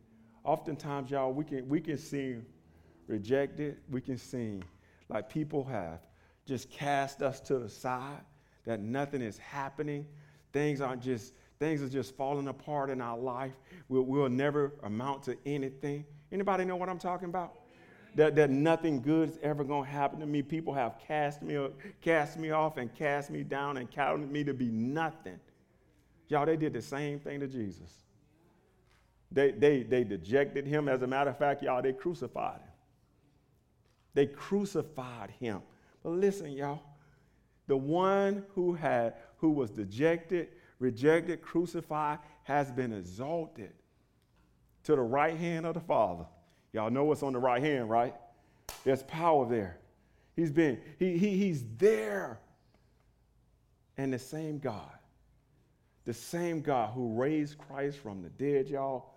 Oftentimes, 0.44 1.12
y'all, 1.12 1.34
we 1.34 1.44
can, 1.44 1.68
we 1.68 1.82
can 1.82 1.98
see 1.98 2.38
rejected, 3.08 3.78
we 3.90 4.02
can 4.02 4.18
see 4.18 4.62
like 5.10 5.30
people 5.30 5.64
have 5.66 6.00
just 6.46 6.70
cast 6.70 7.22
us 7.22 7.40
to 7.42 7.60
the 7.60 7.70
side, 7.70 8.22
that 8.66 8.82
nothing 8.82 9.22
is 9.22 9.38
happening. 9.38 10.06
Things 10.54 10.82
aren't 10.82 11.02
just, 11.02 11.34
things 11.60 11.82
are 11.82 11.90
just 11.90 12.16
falling 12.16 12.48
apart 12.48 12.90
in 12.90 13.02
our 13.02 13.18
life. 13.18 13.54
We'll, 13.90 14.04
we'll 14.04 14.30
never 14.30 14.74
amount 14.84 15.24
to 15.24 15.38
anything. 15.46 16.06
Anybody 16.32 16.66
know 16.66 16.76
what 16.76 16.90
I'm 16.90 17.00
talking 17.00 17.30
about? 17.30 17.54
That, 18.18 18.36
that 18.38 18.50
nothing 18.50 19.00
good 19.04 19.30
is 19.30 19.40
ever 19.44 19.64
going 19.64 19.86
to 19.86 19.92
happen 19.92 20.20
to 20.22 20.26
me. 20.26 20.42
People 20.42 20.74
have 20.74 20.96
cast 21.08 21.44
me, 21.44 21.68
cast 22.02 22.36
me 22.40 22.50
off 22.50 22.78
and 22.78 22.92
cast 22.96 23.30
me 23.30 23.44
down 23.44 23.78
and 23.78 23.90
counted 23.92 24.32
me 24.32 24.44
to 24.44 24.56
be 24.56 24.70
nothing. 24.70 25.40
Y'all, 26.28 26.48
they 26.48 26.58
did 26.58 26.74
the 26.74 26.82
same 26.82 27.20
thing 27.20 27.40
to 27.42 27.48
Jesus. 27.48 27.92
They, 29.32 29.52
they, 29.52 29.84
they 29.84 30.04
dejected 30.04 30.66
him. 30.66 30.90
As 30.90 31.04
a 31.04 31.08
matter 31.08 31.30
of 31.30 31.38
fact, 31.38 31.62
y'all, 31.62 31.80
they 31.84 31.94
crucified 31.94 32.60
him. 32.60 32.72
They 34.16 34.26
crucified 34.26 35.30
him. 35.40 35.62
But 36.02 36.14
listen, 36.14 36.54
y'all, 36.54 36.82
the 37.68 37.78
one 37.78 38.44
who 38.56 38.74
had 38.74 39.14
who 39.38 39.52
was 39.52 39.70
dejected, 39.70 40.48
rejected, 40.80 41.44
crucified 41.44 42.18
has 42.46 42.72
been 42.72 42.94
exalted 42.94 43.74
to 44.86 44.96
the 44.96 45.02
right 45.02 45.38
hand 45.38 45.68
of 45.68 45.76
the 45.76 45.82
Father. 45.82 46.26
Y'all 46.74 46.90
know 46.90 47.06
what's 47.06 47.24
on 47.24 47.34
the 47.34 47.40
right 47.40 47.62
hand, 47.62 47.90
right? 47.90 48.14
There's 48.84 49.04
power 49.04 49.48
there. 49.48 49.78
He's 50.36 50.52
been, 50.52 50.80
he, 51.00 51.18
he, 51.18 51.38
he's 51.38 51.64
there. 51.78 52.40
And 53.98 54.14
the 54.14 54.20
same 54.20 54.60
God, 54.60 54.92
the 56.06 56.14
same 56.14 56.62
God 56.62 56.92
who 56.94 57.14
raised 57.14 57.58
Christ 57.58 57.98
from 57.98 58.22
the 58.22 58.30
dead, 58.30 58.68
y'all, 58.68 59.14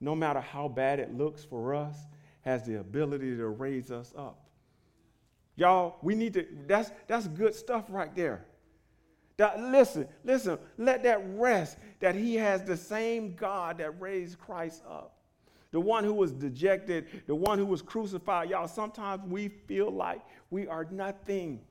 no 0.00 0.16
matter 0.16 0.40
how 0.40 0.66
bad 0.66 0.98
it 0.98 1.16
looks 1.16 1.44
for 1.44 1.74
us, 1.74 1.96
has 2.42 2.66
the 2.66 2.80
ability 2.80 3.36
to 3.36 3.46
raise 3.46 3.92
us 3.92 4.12
up. 4.18 4.40
Y'all, 5.56 5.96
we 6.02 6.16
need 6.16 6.34
to, 6.34 6.46
that's, 6.66 6.90
that's 7.06 7.28
good 7.28 7.54
stuff 7.54 7.84
right 7.88 8.14
there. 8.16 8.44
That, 9.36 9.60
listen, 9.60 10.08
listen, 10.24 10.58
let 10.76 11.02
that 11.04 11.20
rest 11.36 11.78
that 12.00 12.14
he 12.14 12.34
has 12.36 12.62
the 12.64 12.76
same 12.76 13.34
God 13.34 13.78
that 13.78 14.00
raised 14.00 14.38
Christ 14.38 14.82
up. 14.88 15.16
The 15.74 15.80
one 15.80 16.04
who 16.04 16.14
was 16.14 16.30
dejected, 16.30 17.06
the 17.26 17.34
one 17.34 17.58
who 17.58 17.66
was 17.66 17.82
crucified. 17.82 18.48
Y'all, 18.48 18.68
sometimes 18.68 19.24
we 19.28 19.48
feel 19.48 19.90
like 19.90 20.22
we 20.48 20.68
are 20.68 20.86
nothing. 20.88 21.62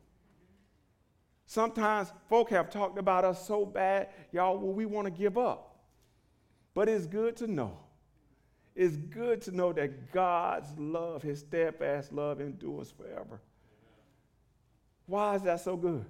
Sometimes 1.45 2.11
folk 2.27 2.49
have 2.49 2.69
talked 2.69 2.99
about 2.99 3.23
us 3.23 3.47
so 3.47 3.65
bad, 3.65 4.09
y'all, 4.33 4.57
well, 4.57 4.73
we 4.73 4.85
want 4.85 5.05
to 5.05 5.09
give 5.09 5.37
up. 5.37 5.85
But 6.73 6.89
it's 6.89 7.05
good 7.05 7.37
to 7.37 7.47
know. 7.47 7.77
It's 8.75 8.97
good 8.97 9.41
to 9.43 9.51
know 9.55 9.71
that 9.71 10.11
God's 10.11 10.77
love, 10.77 11.23
his 11.23 11.39
steadfast 11.39 12.11
love, 12.11 12.41
endures 12.41 12.91
forever. 12.91 13.39
Why 15.05 15.35
is 15.35 15.43
that 15.43 15.61
so 15.61 15.77
good? 15.77 16.03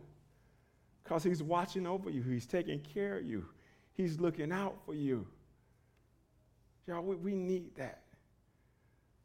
Because 1.04 1.24
he's 1.24 1.44
watching 1.44 1.86
over 1.86 2.10
you, 2.10 2.24
he's 2.24 2.48
taking 2.48 2.80
care 2.80 3.20
of 3.20 3.24
you, 3.28 3.46
he's 3.94 4.20
looking 4.20 4.52
out 4.52 4.78
for 4.84 4.96
you. 4.96 5.28
Y'all, 6.88 7.02
we, 7.02 7.16
we 7.16 7.36
need 7.36 7.76
that. 7.76 8.02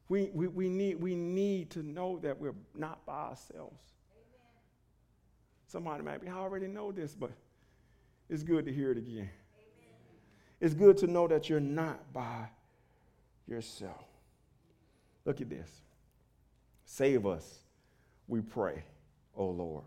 We, 0.09 0.31
we, 0.33 0.49
we, 0.49 0.69
need, 0.69 1.01
we 1.01 1.15
need 1.15 1.71
to 1.71 1.83
know 1.83 2.19
that 2.21 2.39
we're 2.39 2.55
not 2.75 3.05
by 3.05 3.13
ourselves. 3.13 3.83
Amen. 4.11 4.63
Somebody 5.67 6.03
might 6.03 6.21
be, 6.21 6.29
I 6.29 6.35
already 6.35 6.67
know 6.67 6.93
this, 6.93 7.15
but 7.15 7.31
it's 8.31 8.43
good 8.43 8.65
to 8.67 8.73
hear 8.73 8.93
it 8.93 8.99
again. 8.99 9.29
Amen. 9.29 9.31
It's 10.61 10.75
good 10.75 10.97
to 10.99 11.07
know 11.07 11.29
that 11.29 11.51
you're 11.51 11.61
not 11.61 12.13
by 12.13 12.49
yourself. 13.47 14.07
Look 15.25 15.41
at 15.41 15.51
this. 15.51 15.71
Save 16.87 17.27
us, 17.27 17.59
we 18.29 18.41
pray. 18.41 18.83
O 19.37 19.47
Lord. 19.47 19.85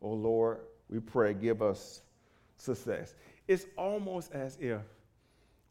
O 0.00 0.10
Lord, 0.10 0.58
we 0.88 0.98
pray, 0.98 1.34
give 1.34 1.62
us 1.62 2.02
success. 2.56 3.14
It's 3.48 3.66
almost 3.76 4.32
as 4.32 4.58
if 4.60 4.80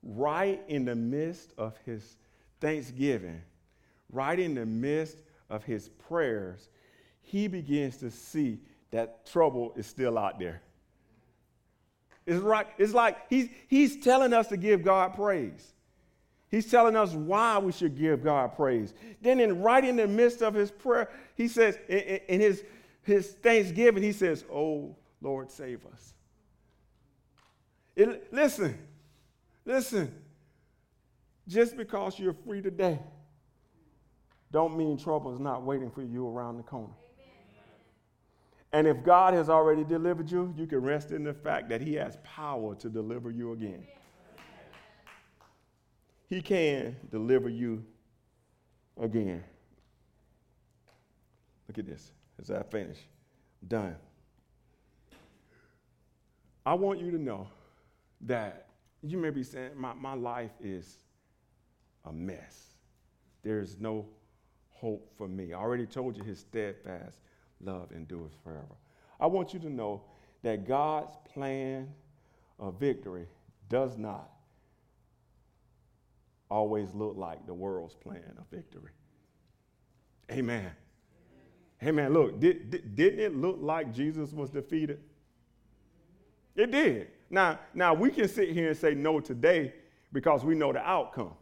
right 0.04 0.62
in 0.68 0.86
the 0.86 0.95
midst 0.95 1.54
of 1.58 1.78
his 1.86 2.18
thanksgiving, 2.60 3.41
right 4.12 4.39
in 4.39 4.56
the 4.56 4.66
midst 4.66 5.18
of 5.49 5.64
his 5.64 5.89
prayers, 5.89 6.70
he 7.22 7.47
begins 7.47 7.97
to 7.97 8.10
see 8.10 8.60
that 8.91 9.26
trouble 9.26 9.74
is 9.76 9.88
still 9.88 10.18
out 10.18 10.39
there. 10.39 10.62
It's, 12.26 12.41
right, 12.41 12.68
it's 12.78 12.93
like 12.93 13.18
he's, 13.30 13.49
he's 13.68 13.97
telling 13.97 14.34
us 14.34 14.47
to 14.47 14.58
give 14.58 14.84
God 14.84 15.16
praise. 15.16 15.74
He's 16.49 16.70
telling 16.70 16.95
us 16.95 17.14
why 17.14 17.58
we 17.58 17.72
should 17.72 17.97
give 17.97 18.24
God 18.24 18.56
praise. 18.56 18.93
Then, 19.22 19.39
in 19.39 19.62
right 19.62 19.84
in 19.84 19.95
the 19.95 20.08
midst 20.08 20.41
of 20.41 20.54
his 20.54 20.70
prayer, 20.70 21.10
he 21.36 21.47
says, 21.47 21.80
in, 21.88 22.20
in 22.28 22.41
his, 22.41 22.64
his 23.04 23.32
thanksgiving, 23.32 24.04
he 24.04 24.12
says, 24.12 24.43
Oh, 24.52 24.95
Lord, 25.22 25.49
save 25.49 25.86
us. 25.86 26.14
It, 27.95 28.34
listen, 28.34 28.78
listen. 29.66 30.14
Just 31.47 31.76
because 31.76 32.20
you're 32.20 32.36
free 32.45 32.62
today, 32.62 32.99
don't 34.51 34.78
mean 34.78 34.97
trouble 34.97 35.34
is 35.34 35.39
not 35.39 35.64
waiting 35.64 35.89
for 35.89 36.03
you 36.03 36.28
around 36.28 36.57
the 36.57 36.64
corner. 36.64 36.93
And 38.74 38.88
if 38.88 39.03
God 39.03 39.34
has 39.34 39.49
already 39.49 39.84
delivered 39.84 40.32
you, 40.32 40.53
you 40.57 40.66
can 40.66 40.80
rest 40.80 41.12
in 41.12 41.24
the 41.24 41.34
fact 41.34 41.68
that 41.70 41.82
He 41.82 41.95
has 41.95 42.18
power 42.24 42.76
to 42.76 42.89
deliver 42.89 43.32
you 43.32 43.51
again. 43.51 43.86
He 46.30 46.41
can 46.41 46.95
deliver 47.09 47.49
you 47.49 47.84
again. 48.99 49.43
Look 51.68 51.80
at 51.80 51.86
this 51.86 52.12
as 52.39 52.51
I 52.51 52.64
finish. 52.64 52.97
Done. 53.68 53.95
I 56.66 56.74
want 56.76 57.01
you 57.01 57.12
to 57.12 57.18
know 57.18 57.47
that 58.22 58.68
you 59.02 59.18
may 59.18 59.30
be 59.30 59.43
saying, 59.43 59.72
my, 59.76 59.93
my 59.93 60.14
life 60.14 60.52
is 60.62 60.97
a 62.06 62.14
mess. 62.14 62.76
There's 63.43 63.80
no 63.80 64.06
hope 64.70 65.12
for 65.18 65.28
me. 65.28 65.54
I 65.54 65.58
already 65.58 65.86
told 65.86 66.18
you 66.18 66.24
his 66.24 66.39
steadfast 66.39 67.18
love 67.60 67.91
endures 67.91 68.34
forever. 68.43 68.76
I 69.20 69.28
want 69.28 69.54
you 69.54 69.60
to 69.62 69.70
know 69.70 70.04
that 70.43 70.68
God's 70.68 71.16
plan 71.34 71.89
of 72.60 72.80
victory 72.80 73.28
does 73.70 73.97
not 73.97 74.30
always 76.49 76.93
look 76.93 77.16
like 77.16 77.45
the 77.45 77.54
world's 77.54 77.95
plan 77.95 78.36
of 78.38 78.45
victory. 78.52 78.91
Amen. 80.32 80.72
Amen. 81.84 82.14
Look, 82.14 82.39
did, 82.39 82.70
did, 82.70 82.95
didn't 82.95 83.20
it 83.20 83.36
look 83.36 83.58
like 83.60 83.93
Jesus 83.93 84.34
was 84.34 84.49
defeated? 84.49 84.99
It 86.56 86.72
did. 86.72 87.08
Now, 87.32 87.60
now 87.74 87.94
we 87.94 88.12
can 88.12 88.28
sit 88.28 88.50
here 88.50 88.68
and 88.68 88.78
say 88.78 88.94
no 88.94 89.20
today 89.20 89.74
because 90.12 90.44
we 90.44 90.54
know 90.54 90.74
the 90.74 90.80
outcome. 90.80 91.34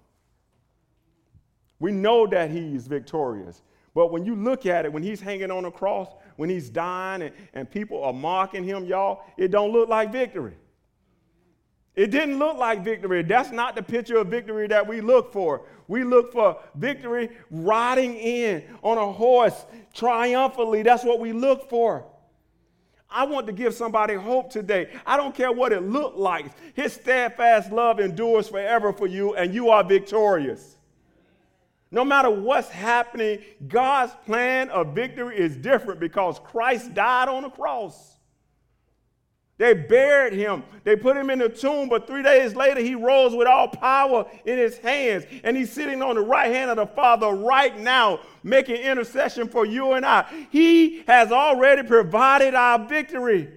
We 1.79 1.91
know 1.91 2.27
that 2.27 2.51
he's 2.51 2.87
victorious. 2.87 3.63
But 3.95 4.11
when 4.11 4.23
you 4.23 4.35
look 4.35 4.65
at 4.65 4.85
it, 4.85 4.93
when 4.93 5.01
he's 5.01 5.19
hanging 5.19 5.49
on 5.49 5.65
a 5.65 5.71
cross, 5.71 6.09
when 6.35 6.49
he's 6.49 6.69
dying 6.69 7.23
and, 7.23 7.33
and 7.53 7.69
people 7.69 8.03
are 8.03 8.13
mocking 8.13 8.63
him, 8.63 8.85
y'all, 8.85 9.23
it 9.35 9.49
don't 9.49 9.71
look 9.71 9.89
like 9.89 10.11
victory. 10.11 10.55
It 11.95 12.11
didn't 12.11 12.37
look 12.37 12.57
like 12.57 12.83
victory. 12.83 13.23
That's 13.23 13.51
not 13.51 13.75
the 13.75 13.83
picture 13.83 14.17
of 14.19 14.27
victory 14.27 14.67
that 14.67 14.87
we 14.87 15.01
look 15.01 15.33
for. 15.33 15.63
We 15.87 16.03
look 16.03 16.31
for 16.31 16.57
victory 16.75 17.29
riding 17.49 18.15
in 18.15 18.63
on 18.83 18.97
a 18.97 19.11
horse 19.11 19.65
triumphantly. 19.93 20.83
That's 20.83 21.03
what 21.03 21.19
we 21.19 21.33
look 21.33 21.67
for. 21.69 22.05
I 23.11 23.25
want 23.25 23.47
to 23.47 23.53
give 23.53 23.73
somebody 23.73 24.13
hope 24.13 24.51
today. 24.51 24.89
I 25.05 25.17
don't 25.17 25.33
care 25.33 25.51
what 25.51 25.71
it 25.71 25.81
looked 25.81 26.17
like. 26.17 26.45
His 26.75 26.93
steadfast 26.93 27.71
love 27.71 27.99
endures 27.99 28.47
forever 28.47 28.93
for 28.93 29.07
you, 29.07 29.35
and 29.35 29.53
you 29.53 29.69
are 29.69 29.83
victorious. 29.83 30.77
No 31.91 32.05
matter 32.05 32.29
what's 32.29 32.69
happening, 32.69 33.39
God's 33.67 34.13
plan 34.25 34.69
of 34.69 34.93
victory 34.93 35.37
is 35.39 35.55
different 35.57 35.99
because 35.99 36.37
Christ 36.39 36.93
died 36.93 37.29
on 37.29 37.43
the 37.43 37.49
cross. 37.49 38.18
They 39.59 39.73
buried 39.73 40.31
him. 40.31 40.63
They 40.85 40.95
put 40.95 41.17
him 41.17 41.29
in 41.29 41.39
the 41.39 41.49
tomb, 41.49 41.89
but 41.89 42.07
three 42.07 42.23
days 42.23 42.55
later, 42.55 42.79
he 42.79 42.95
rose 42.95 43.35
with 43.35 43.45
all 43.45 43.67
power 43.67 44.25
in 44.45 44.57
his 44.57 44.77
hands. 44.77 45.25
And 45.43 45.57
he's 45.57 45.69
sitting 45.69 46.01
on 46.01 46.15
the 46.15 46.21
right 46.21 46.49
hand 46.49 46.71
of 46.71 46.77
the 46.77 46.87
Father 46.87 47.27
right 47.27 47.77
now, 47.77 48.21
making 48.41 48.77
intercession 48.77 49.49
for 49.49 49.65
you 49.65 49.93
and 49.93 50.05
I. 50.05 50.25
He 50.49 51.03
has 51.07 51.33
already 51.33 51.83
provided 51.83 52.55
our 52.55 52.87
victory. 52.87 53.49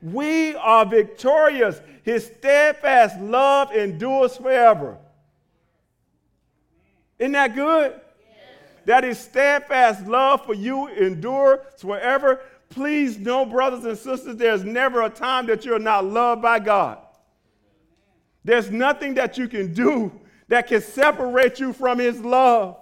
We 0.00 0.54
are 0.54 0.86
victorious. 0.86 1.80
His 2.04 2.26
steadfast 2.26 3.18
love 3.18 3.72
endures 3.72 4.36
forever. 4.36 4.96
Isn't 7.18 7.32
that 7.32 7.56
good? 7.56 8.00
That 8.86 9.04
his 9.04 9.18
steadfast 9.18 10.06
love 10.06 10.44
for 10.44 10.54
you 10.54 10.88
endures 10.88 11.60
forever. 11.78 12.40
Please 12.68 13.18
know, 13.18 13.44
brothers 13.44 13.84
and 13.84 13.96
sisters, 13.96 14.36
there's 14.36 14.64
never 14.64 15.02
a 15.02 15.10
time 15.10 15.46
that 15.46 15.64
you're 15.64 15.78
not 15.78 16.04
loved 16.04 16.42
by 16.42 16.58
God. 16.58 16.98
There's 18.44 18.70
nothing 18.70 19.14
that 19.14 19.38
you 19.38 19.48
can 19.48 19.72
do 19.72 20.12
that 20.48 20.66
can 20.66 20.82
separate 20.82 21.60
you 21.60 21.72
from 21.72 21.98
his 21.98 22.20
love. 22.20 22.76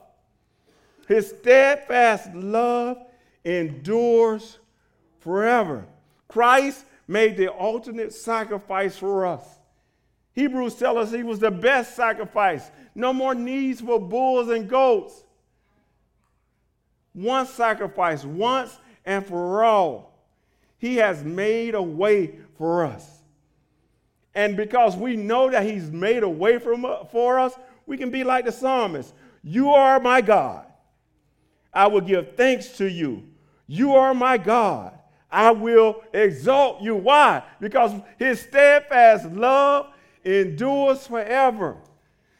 His 1.06 1.28
steadfast 1.28 2.34
love 2.34 2.98
endures 3.44 4.58
forever. 5.20 5.86
Christ 6.28 6.84
made 7.06 7.36
the 7.36 7.52
ultimate 7.52 8.12
sacrifice 8.12 8.96
for 8.96 9.26
us. 9.26 9.44
Hebrews 10.34 10.74
tell 10.76 10.96
us 10.96 11.12
he 11.12 11.22
was 11.22 11.38
the 11.38 11.50
best 11.50 11.94
sacrifice. 11.94 12.70
No 12.94 13.12
more 13.12 13.34
needs 13.34 13.80
for 13.80 14.00
bulls 14.00 14.48
and 14.48 14.68
goats. 14.68 15.24
One 17.12 17.46
sacrifice, 17.46 18.24
once 18.24 18.78
and 19.04 19.24
for 19.24 19.64
all. 19.64 20.18
He 20.78 20.96
has 20.96 21.22
made 21.22 21.74
a 21.74 21.82
way 21.82 22.38
for 22.56 22.84
us. 22.84 23.22
And 24.34 24.56
because 24.56 24.96
we 24.96 25.16
know 25.16 25.50
that 25.50 25.64
He's 25.64 25.90
made 25.90 26.22
a 26.22 26.28
way 26.28 26.58
for, 26.58 27.06
for 27.10 27.38
us, 27.38 27.54
we 27.86 27.96
can 27.96 28.10
be 28.10 28.24
like 28.24 28.46
the 28.46 28.52
psalmist 28.52 29.14
You 29.42 29.70
are 29.70 30.00
my 30.00 30.20
God. 30.20 30.66
I 31.72 31.86
will 31.86 32.00
give 32.00 32.36
thanks 32.36 32.68
to 32.78 32.88
you. 32.88 33.24
You 33.66 33.94
are 33.94 34.14
my 34.14 34.38
God. 34.38 34.98
I 35.30 35.50
will 35.50 36.02
exalt 36.12 36.82
you. 36.82 36.94
Why? 36.94 37.42
Because 37.60 37.92
His 38.18 38.40
steadfast 38.40 39.26
love 39.26 39.86
endures 40.24 41.06
forever. 41.06 41.76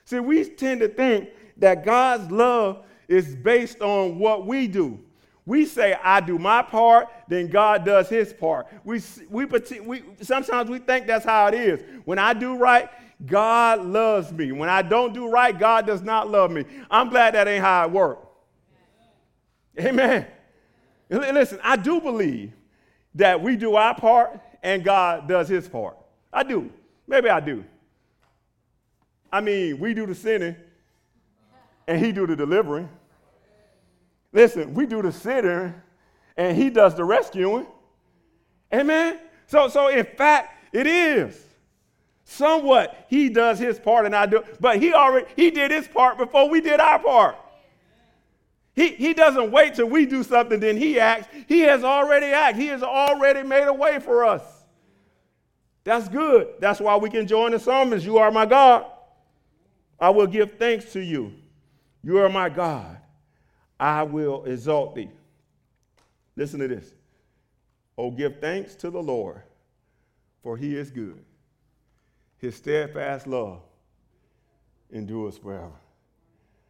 See, 0.04 0.20
we 0.20 0.44
tend 0.44 0.80
to 0.80 0.88
think 0.88 1.30
that 1.56 1.84
God's 1.84 2.30
love 2.30 2.84
is 3.08 3.34
based 3.34 3.80
on 3.80 4.18
what 4.18 4.46
we 4.46 4.66
do. 4.66 4.98
We 5.44 5.66
say, 5.66 5.94
I 6.02 6.20
do 6.20 6.38
my 6.38 6.62
part, 6.62 7.08
then 7.28 7.48
God 7.48 7.84
does 7.84 8.08
his 8.08 8.32
part. 8.32 8.68
We, 8.84 9.00
we, 9.28 9.44
we, 9.44 10.02
sometimes 10.20 10.70
we 10.70 10.78
think 10.78 11.06
that's 11.06 11.24
how 11.24 11.48
it 11.48 11.54
is. 11.54 11.82
When 12.04 12.18
I 12.18 12.32
do 12.32 12.56
right, 12.56 12.88
God 13.26 13.84
loves 13.84 14.32
me. 14.32 14.52
When 14.52 14.68
I 14.68 14.82
don't 14.82 15.12
do 15.12 15.28
right, 15.28 15.56
God 15.56 15.86
does 15.86 16.02
not 16.02 16.30
love 16.30 16.50
me. 16.50 16.64
I'm 16.90 17.08
glad 17.08 17.34
that 17.34 17.48
ain't 17.48 17.64
how 17.64 17.86
it 17.86 17.90
works. 17.90 18.26
Amen. 19.80 20.26
Listen, 21.08 21.58
I 21.62 21.76
do 21.76 22.00
believe 22.00 22.52
that 23.14 23.40
we 23.42 23.56
do 23.56 23.74
our 23.74 23.94
part 23.94 24.40
and 24.62 24.84
God 24.84 25.28
does 25.28 25.48
his 25.48 25.68
part. 25.68 25.96
I 26.32 26.42
do. 26.42 26.70
Maybe 27.06 27.28
I 27.28 27.40
do. 27.40 27.64
I 29.32 29.40
mean, 29.40 29.78
we 29.78 29.92
do 29.92 30.06
the 30.06 30.14
sinning 30.14 30.56
and 31.86 32.04
he 32.04 32.12
do 32.12 32.26
the 32.26 32.36
delivering. 32.36 32.88
Listen, 34.32 34.74
we 34.74 34.86
do 34.86 35.02
the 35.02 35.12
sitting 35.12 35.74
and 36.36 36.56
he 36.56 36.70
does 36.70 36.94
the 36.94 37.04
rescuing. 37.04 37.66
Amen. 38.72 39.18
So, 39.46 39.68
so 39.68 39.88
in 39.88 40.04
fact, 40.04 40.54
it 40.72 40.86
is. 40.86 41.38
Somewhat 42.24 43.06
he 43.08 43.28
does 43.28 43.58
his 43.58 43.78
part 43.78 44.06
and 44.06 44.16
I 44.16 44.26
do, 44.26 44.42
but 44.60 44.80
he 44.80 44.94
already 44.94 45.26
he 45.36 45.50
did 45.50 45.70
his 45.70 45.86
part 45.86 46.16
before 46.16 46.48
we 46.48 46.60
did 46.60 46.80
our 46.80 46.98
part. 46.98 47.36
He, 48.74 48.88
he 48.88 49.12
doesn't 49.12 49.50
wait 49.50 49.74
till 49.74 49.86
we 49.88 50.06
do 50.06 50.22
something, 50.22 50.58
then 50.58 50.78
he 50.78 50.98
acts. 50.98 51.28
He 51.46 51.60
has 51.60 51.84
already 51.84 52.26
acted. 52.26 52.62
He 52.62 52.68
has 52.68 52.82
already 52.82 53.46
made 53.46 53.66
a 53.66 53.72
way 53.72 53.98
for 53.98 54.24
us. 54.24 54.42
That's 55.84 56.08
good. 56.08 56.48
That's 56.58 56.80
why 56.80 56.96
we 56.96 57.10
can 57.10 57.26
join 57.26 57.50
the 57.50 57.58
psalmist. 57.58 58.06
You 58.06 58.16
are 58.18 58.30
my 58.30 58.46
God. 58.46 58.86
I 60.00 60.10
will 60.10 60.26
give 60.26 60.52
thanks 60.58 60.92
to 60.92 61.00
you. 61.00 61.34
You 62.02 62.18
are 62.18 62.28
my 62.28 62.48
God. 62.48 62.98
I 63.78 64.02
will 64.02 64.44
exalt 64.44 64.94
thee. 64.94 65.10
Listen 66.36 66.60
to 66.60 66.68
this. 66.68 66.94
Oh, 67.96 68.10
give 68.10 68.40
thanks 68.40 68.74
to 68.76 68.90
the 68.90 69.02
Lord, 69.02 69.42
for 70.42 70.56
he 70.56 70.76
is 70.76 70.90
good. 70.90 71.24
His 72.38 72.56
steadfast 72.56 73.26
love 73.26 73.60
endures 74.90 75.38
forever. 75.38 75.72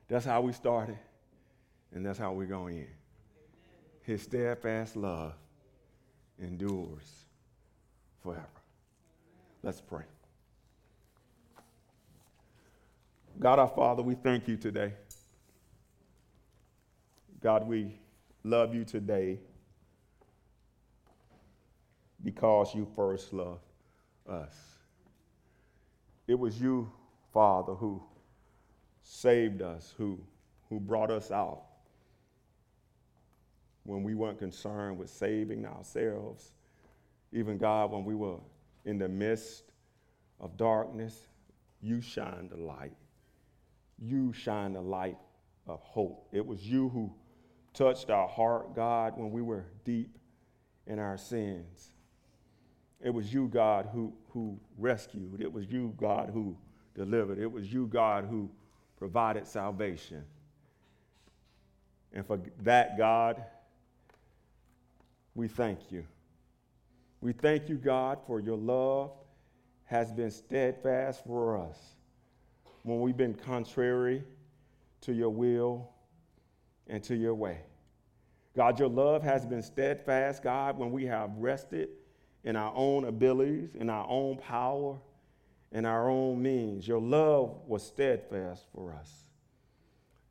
That's 0.08 0.26
how 0.26 0.42
we 0.42 0.52
started, 0.52 0.98
and 1.94 2.04
that's 2.04 2.18
how 2.18 2.32
we're 2.32 2.46
going 2.46 2.76
in. 2.78 2.88
His 4.02 4.22
steadfast 4.22 4.96
love 4.96 5.32
endures 6.38 7.24
forever. 8.22 8.46
Let's 9.62 9.80
pray. 9.80 10.04
God 13.38 13.58
our 13.58 13.68
Father, 13.68 14.02
we 14.02 14.14
thank 14.14 14.48
you 14.48 14.56
today. 14.56 14.92
God, 17.42 17.66
we 17.66 17.98
love 18.44 18.72
you 18.72 18.84
today 18.84 19.40
because 22.22 22.72
you 22.72 22.86
first 22.94 23.32
loved 23.32 23.64
us. 24.28 24.54
It 26.28 26.38
was 26.38 26.60
you, 26.60 26.92
Father, 27.32 27.74
who 27.74 28.00
saved 29.02 29.60
us, 29.60 29.92
who, 29.98 30.20
who 30.68 30.78
brought 30.78 31.10
us 31.10 31.32
out 31.32 31.62
when 33.82 34.04
we 34.04 34.14
weren't 34.14 34.38
concerned 34.38 34.96
with 34.96 35.10
saving 35.10 35.66
ourselves. 35.66 36.52
Even 37.32 37.58
God, 37.58 37.90
when 37.90 38.04
we 38.04 38.14
were 38.14 38.38
in 38.84 38.98
the 38.98 39.08
midst 39.08 39.64
of 40.38 40.56
darkness, 40.56 41.26
you 41.80 42.00
shined 42.00 42.50
the 42.50 42.56
light. 42.56 42.94
You 43.98 44.32
shined 44.32 44.76
the 44.76 44.80
light 44.80 45.18
of 45.66 45.80
hope. 45.80 46.28
It 46.30 46.46
was 46.46 46.62
you 46.62 46.88
who 46.88 47.12
touched 47.74 48.10
our 48.10 48.28
heart, 48.28 48.74
God, 48.74 49.14
when 49.16 49.30
we 49.30 49.42
were 49.42 49.64
deep 49.84 50.18
in 50.86 50.98
our 50.98 51.16
sins. 51.16 51.90
It 53.00 53.10
was 53.10 53.32
you, 53.32 53.48
God, 53.48 53.88
who, 53.92 54.12
who 54.30 54.58
rescued. 54.78 55.40
It 55.40 55.52
was 55.52 55.66
you, 55.66 55.94
God, 55.96 56.30
who 56.32 56.56
delivered. 56.94 57.38
It 57.38 57.50
was 57.50 57.72
you, 57.72 57.86
God, 57.86 58.26
who 58.28 58.50
provided 58.96 59.46
salvation. 59.46 60.24
And 62.12 62.26
for 62.26 62.40
that, 62.62 62.96
God, 62.98 63.42
we 65.34 65.48
thank 65.48 65.90
you. 65.90 66.04
We 67.20 67.32
thank 67.32 67.68
you, 67.68 67.76
God, 67.76 68.18
for 68.26 68.40
your 68.40 68.56
love 68.56 69.12
has 69.84 70.12
been 70.12 70.30
steadfast 70.30 71.24
for 71.26 71.56
us 71.56 71.78
when 72.82 73.00
we've 73.00 73.16
been 73.16 73.34
contrary 73.34 74.22
to 75.02 75.12
your 75.12 75.30
will 75.30 75.91
and 76.88 77.02
to 77.04 77.14
your 77.14 77.34
way. 77.34 77.58
God, 78.56 78.78
your 78.78 78.88
love 78.88 79.22
has 79.22 79.46
been 79.46 79.62
steadfast, 79.62 80.42
God, 80.42 80.76
when 80.78 80.90
we 80.92 81.06
have 81.06 81.30
rested 81.36 81.88
in 82.44 82.56
our 82.56 82.72
own 82.74 83.04
abilities, 83.04 83.74
in 83.74 83.88
our 83.88 84.06
own 84.08 84.36
power, 84.36 84.98
in 85.70 85.86
our 85.86 86.10
own 86.10 86.42
means. 86.42 86.86
Your 86.86 87.00
love 87.00 87.56
was 87.66 87.82
steadfast 87.82 88.66
for 88.74 88.92
us. 88.92 89.10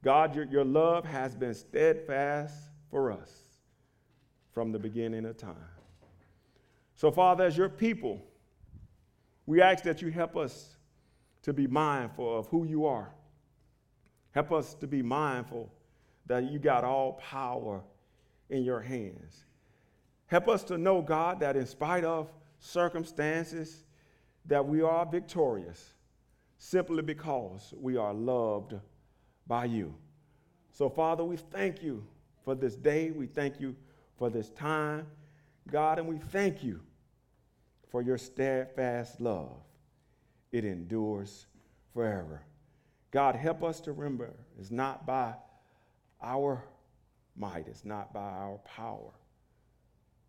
God, 0.03 0.35
your, 0.35 0.45
your 0.45 0.65
love 0.65 1.05
has 1.05 1.35
been 1.35 1.53
steadfast 1.53 2.55
for 2.89 3.11
us 3.11 3.31
from 4.51 4.71
the 4.71 4.79
beginning 4.79 5.25
of 5.25 5.37
time. 5.37 5.55
So, 6.95 7.09
Father, 7.11 7.45
as 7.45 7.57
your 7.57 7.69
people, 7.69 8.21
we 9.45 9.61
ask 9.61 9.83
that 9.85 10.01
you 10.01 10.11
help 10.11 10.37
us 10.37 10.75
to 11.43 11.53
be 11.53 11.65
mindful 11.65 12.37
of 12.37 12.47
who 12.47 12.65
you 12.65 12.85
are. 12.85 13.11
Help 14.31 14.51
us 14.51 14.75
to 14.75 14.87
be 14.87 15.01
mindful 15.01 15.71
that 16.27 16.51
you 16.51 16.59
got 16.59 16.83
all 16.83 17.13
power 17.13 17.81
in 18.49 18.63
your 18.63 18.79
hands. 18.79 19.45
Help 20.27 20.47
us 20.47 20.63
to 20.65 20.77
know, 20.77 21.01
God, 21.01 21.39
that 21.41 21.55
in 21.55 21.65
spite 21.65 22.03
of 22.03 22.31
circumstances, 22.59 23.83
that 24.45 24.65
we 24.65 24.81
are 24.81 25.05
victorious 25.05 25.93
simply 26.57 27.01
because 27.01 27.73
we 27.77 27.97
are 27.97 28.13
loved 28.13 28.75
by 29.47 29.65
you. 29.65 29.93
So, 30.71 30.89
Father, 30.89 31.23
we 31.23 31.37
thank 31.37 31.83
you 31.83 32.05
for 32.43 32.55
this 32.55 32.75
day. 32.75 33.11
We 33.11 33.27
thank 33.27 33.59
you 33.59 33.75
for 34.17 34.29
this 34.29 34.49
time, 34.51 35.07
God, 35.69 35.99
and 35.99 36.07
we 36.07 36.17
thank 36.17 36.63
you 36.63 36.79
for 37.89 38.01
your 38.01 38.17
steadfast 38.17 39.19
love. 39.19 39.57
It 40.51 40.63
endures 40.63 41.47
forever. 41.93 42.41
God, 43.11 43.35
help 43.35 43.63
us 43.63 43.81
to 43.81 43.91
remember 43.91 44.31
it's 44.59 44.71
not 44.71 45.05
by 45.05 45.33
our 46.21 46.63
might, 47.35 47.67
it's 47.67 47.85
not 47.85 48.13
by 48.13 48.19
our 48.19 48.59
power, 48.65 49.11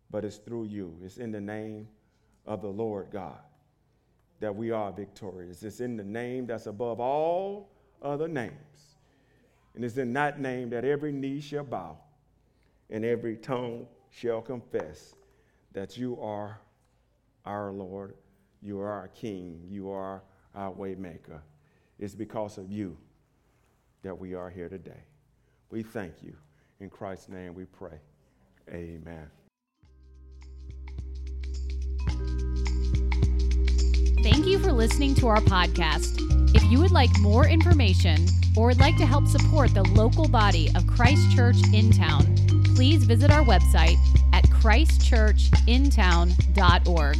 but 0.09 0.23
it's 0.23 0.37
through 0.37 0.65
you. 0.65 0.97
It's 1.03 1.17
in 1.17 1.31
the 1.31 1.41
name 1.41 1.87
of 2.45 2.61
the 2.61 2.69
Lord 2.69 3.07
God 3.11 3.39
that 4.39 4.55
we 4.55 4.71
are 4.71 4.91
victorious. 4.91 5.63
It's 5.63 5.79
in 5.79 5.95
the 5.95 6.03
name 6.03 6.47
that's 6.47 6.65
above 6.65 6.99
all 6.99 7.69
other 8.01 8.27
names. 8.27 8.97
And 9.75 9.83
it's 9.83 9.97
in 9.97 10.13
that 10.13 10.39
name 10.39 10.69
that 10.71 10.85
every 10.85 11.11
knee 11.11 11.39
shall 11.39 11.63
bow 11.63 11.97
and 12.89 13.03
every 13.03 13.37
tongue 13.37 13.87
shall 14.09 14.41
confess 14.41 15.15
that 15.71 15.97
you 15.97 16.19
are 16.21 16.59
our 17.45 17.71
Lord, 17.71 18.15
you 18.61 18.79
are 18.79 18.91
our 18.91 19.07
King, 19.09 19.59
you 19.67 19.89
are 19.89 20.21
our 20.55 20.71
waymaker. 20.71 21.41
It's 21.97 22.13
because 22.13 22.57
of 22.57 22.71
you 22.71 22.97
that 24.03 24.17
we 24.17 24.35
are 24.35 24.49
here 24.49 24.69
today. 24.69 25.03
We 25.69 25.83
thank 25.83 26.13
you. 26.21 26.33
In 26.79 26.89
Christ's 26.89 27.29
name 27.29 27.53
we 27.53 27.65
pray. 27.65 27.99
Amen. 28.69 29.29
Thank 34.23 34.45
you 34.45 34.59
for 34.59 34.71
listening 34.71 35.15
to 35.15 35.27
our 35.27 35.41
podcast. 35.41 36.15
If 36.55 36.63
you 36.65 36.79
would 36.79 36.91
like 36.91 37.09
more 37.19 37.47
information 37.47 38.27
or 38.55 38.67
would 38.67 38.79
like 38.79 38.95
to 38.97 39.05
help 39.05 39.27
support 39.27 39.73
the 39.73 39.83
local 39.83 40.27
body 40.27 40.69
of 40.75 40.85
Christ 40.87 41.35
Church 41.35 41.57
in 41.73 41.91
town, 41.91 42.35
please 42.75 43.03
visit 43.03 43.31
our 43.31 43.43
website 43.43 43.97
at 44.31 44.45
christchurchintown.org. 44.45 47.17